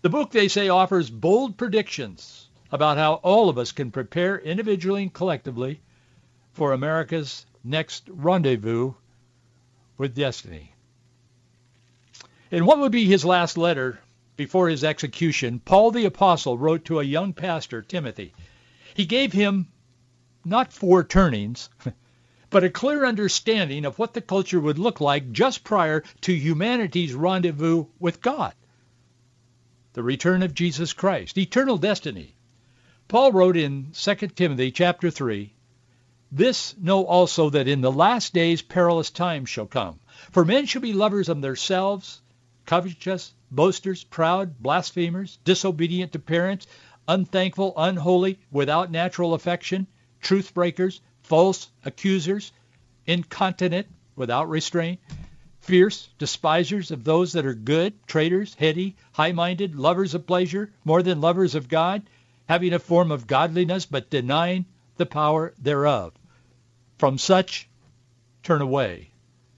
The 0.03 0.11
book, 0.11 0.33
they 0.33 0.49
say, 0.49 0.69
offers 0.69 1.09
bold 1.09 1.57
predictions 1.57 2.47
about 2.71 2.99
how 2.99 3.15
all 3.15 3.49
of 3.49 3.57
us 3.57 3.73
can 3.73 3.91
prepare 3.91 4.39
individually 4.39 5.05
and 5.05 5.13
collectively 5.15 5.81
for 6.53 6.73
America's 6.73 7.47
next 7.65 8.09
rendezvous 8.09 8.93
with 9.97 10.15
destiny. 10.15 10.75
In 12.51 12.67
what 12.67 12.79
would 12.79 12.93
be 12.93 13.07
his 13.07 13.25
last 13.25 13.57
letter 13.57 14.01
before 14.37 14.69
his 14.69 14.85
execution, 14.85 15.61
Paul 15.61 15.91
the 15.91 16.05
Apostle 16.05 16.59
wrote 16.59 16.85
to 16.87 17.01
a 17.01 17.05
young 17.05 17.33
pastor, 17.33 17.81
Timothy. 17.81 18.35
He 18.95 19.07
gave 19.07 19.33
him 19.33 19.69
not 20.45 20.73
four 20.73 21.05
turnings, 21.05 21.71
but 22.51 22.65
a 22.65 22.71
clear 22.71 23.07
understanding 23.07 23.85
of 23.87 23.99
what 23.99 24.13
the 24.13 24.21
culture 24.21 24.61
would 24.61 24.79
look 24.79 25.01
like 25.01 25.33
just 25.33 25.65
prior 25.65 26.03
to 26.23 26.33
humanity's 26.33 27.15
rendezvous 27.15 27.87
with 27.99 28.21
God. 28.21 28.55
The 29.95 30.03
return 30.03 30.43
of 30.43 30.55
Jesus 30.55 30.93
Christ, 30.93 31.39
eternal 31.39 31.79
destiny. 31.79 32.35
Paul 33.09 33.33
wrote 33.33 33.57
in 33.57 33.93
2 33.93 34.15
Timothy 34.15 34.71
chapter 34.71 35.11
3, 35.11 35.55
this 36.35 36.75
know 36.79 37.05
also 37.05 37.51
that 37.51 37.69
in 37.69 37.83
the 37.83 37.93
last 37.93 38.33
days 38.33 38.63
perilous 38.63 39.11
times 39.11 39.51
shall 39.51 39.67
come. 39.67 40.01
For 40.31 40.47
men 40.47 40.65
shall 40.65 40.81
be 40.81 40.95
lovers 40.95 41.29
of 41.29 41.43
themselves, 41.43 42.23
covetous, 42.65 43.35
boasters, 43.51 44.03
proud, 44.05 44.59
blasphemers, 44.59 45.39
disobedient 45.45 46.13
to 46.13 46.19
parents, 46.19 46.67
unthankful, 47.07 47.75
unholy, 47.77 48.39
without 48.51 48.91
natural 48.91 49.35
affection, 49.35 49.87
truth 50.23 50.55
breakers, 50.55 51.03
false 51.23 51.69
accusers, 51.85 52.51
incontinent, 53.07 53.87
without 54.17 54.49
restraint, 54.49 55.01
fierce, 55.61 56.09
despisers 56.19 56.91
of 56.91 57.05
those 57.05 57.35
that 57.35 57.45
are 57.45 57.55
good, 57.55 57.93
traitors, 58.07 58.55
heady, 58.55 58.97
high-minded, 59.13 59.75
lovers 59.75 60.15
of 60.15 60.27
pleasure, 60.27 60.73
more 60.83 61.03
than 61.03 61.21
lovers 61.21 61.55
of 61.55 61.69
God, 61.69 62.03
having 62.49 62.73
a 62.73 62.79
form 62.79 63.13
of 63.13 63.27
godliness, 63.27 63.85
but 63.85 64.09
denying 64.09 64.65
the 64.97 65.05
power 65.05 65.53
thereof. 65.59 66.15
From 67.03 67.19
such, 67.19 67.69
turn 68.45 68.63
away. 68.63 69.11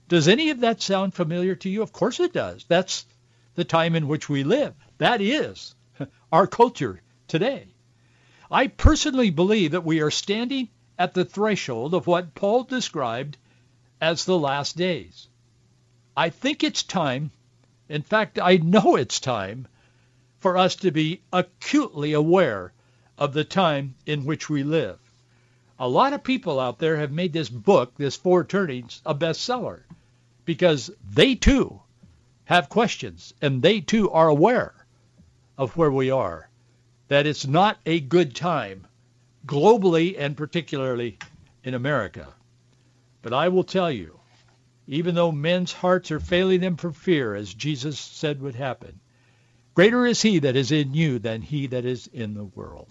Does 0.07 0.27
any 0.27 0.49
of 0.49 0.61
that 0.61 0.81
sound 0.81 1.13
familiar 1.13 1.53
to 1.53 1.69
you? 1.69 1.83
Of 1.83 1.93
course 1.93 2.19
it 2.19 2.33
does. 2.33 2.65
That's 2.67 3.05
the 3.53 3.63
time 3.63 3.95
in 3.95 4.07
which 4.07 4.27
we 4.27 4.43
live. 4.43 4.73
That 4.97 5.21
is 5.21 5.75
our 6.31 6.47
culture 6.47 7.03
today. 7.27 7.67
I 8.49 8.65
personally 8.65 9.29
believe 9.29 9.73
that 9.73 9.85
we 9.85 10.01
are 10.01 10.09
standing 10.09 10.69
at 10.97 11.13
the 11.13 11.23
threshold 11.23 11.93
of 11.93 12.07
what 12.07 12.33
Paul 12.33 12.63
described 12.63 13.37
as 14.01 14.25
the 14.25 14.39
last 14.39 14.75
days. 14.75 15.27
I 16.17 16.31
think 16.31 16.63
it's 16.63 16.81
time, 16.81 17.29
in 17.87 18.01
fact, 18.01 18.39
I 18.39 18.57
know 18.57 18.95
it's 18.95 19.19
time, 19.19 19.67
for 20.39 20.57
us 20.57 20.77
to 20.77 20.89
be 20.89 21.21
acutely 21.31 22.13
aware 22.13 22.73
of 23.19 23.33
the 23.33 23.43
time 23.43 23.93
in 24.07 24.25
which 24.25 24.49
we 24.49 24.63
live 24.63 24.97
a 25.77 25.89
lot 25.89 26.13
of 26.13 26.23
people 26.23 26.59
out 26.59 26.79
there 26.79 26.97
have 26.97 27.11
made 27.11 27.33
this 27.33 27.49
book, 27.49 27.95
this 27.97 28.15
Four 28.15 28.45
Turnings, 28.45 29.01
a 29.05 29.13
bestseller 29.13 29.81
because 30.45 30.89
they 31.09 31.35
too 31.35 31.81
have 32.45 32.69
questions 32.69 33.33
and 33.41 33.61
they 33.61 33.81
too 33.81 34.09
are 34.11 34.29
aware 34.29 34.73
of 35.57 35.75
where 35.75 35.91
we 35.91 36.11
are, 36.11 36.49
that 37.07 37.25
it's 37.25 37.45
not 37.45 37.77
a 37.85 37.99
good 37.99 38.35
time 38.35 38.87
globally 39.45 40.15
and 40.17 40.37
particularly 40.37 41.17
in 41.63 41.73
America. 41.73 42.33
But 43.21 43.33
I 43.33 43.49
will 43.49 43.63
tell 43.63 43.91
you, 43.91 44.19
even 44.87 45.15
though 45.15 45.31
men's 45.31 45.73
hearts 45.73 46.11
are 46.11 46.19
failing 46.19 46.61
them 46.61 46.77
for 46.77 46.91
fear, 46.91 47.35
as 47.35 47.53
Jesus 47.53 47.99
said 47.99 48.41
would 48.41 48.55
happen, 48.55 48.99
greater 49.73 50.05
is 50.05 50.21
he 50.21 50.39
that 50.39 50.55
is 50.55 50.71
in 50.71 50.93
you 50.93 51.19
than 51.19 51.41
he 51.41 51.67
that 51.67 51.85
is 51.85 52.07
in 52.07 52.33
the 52.35 52.45
world. 52.45 52.87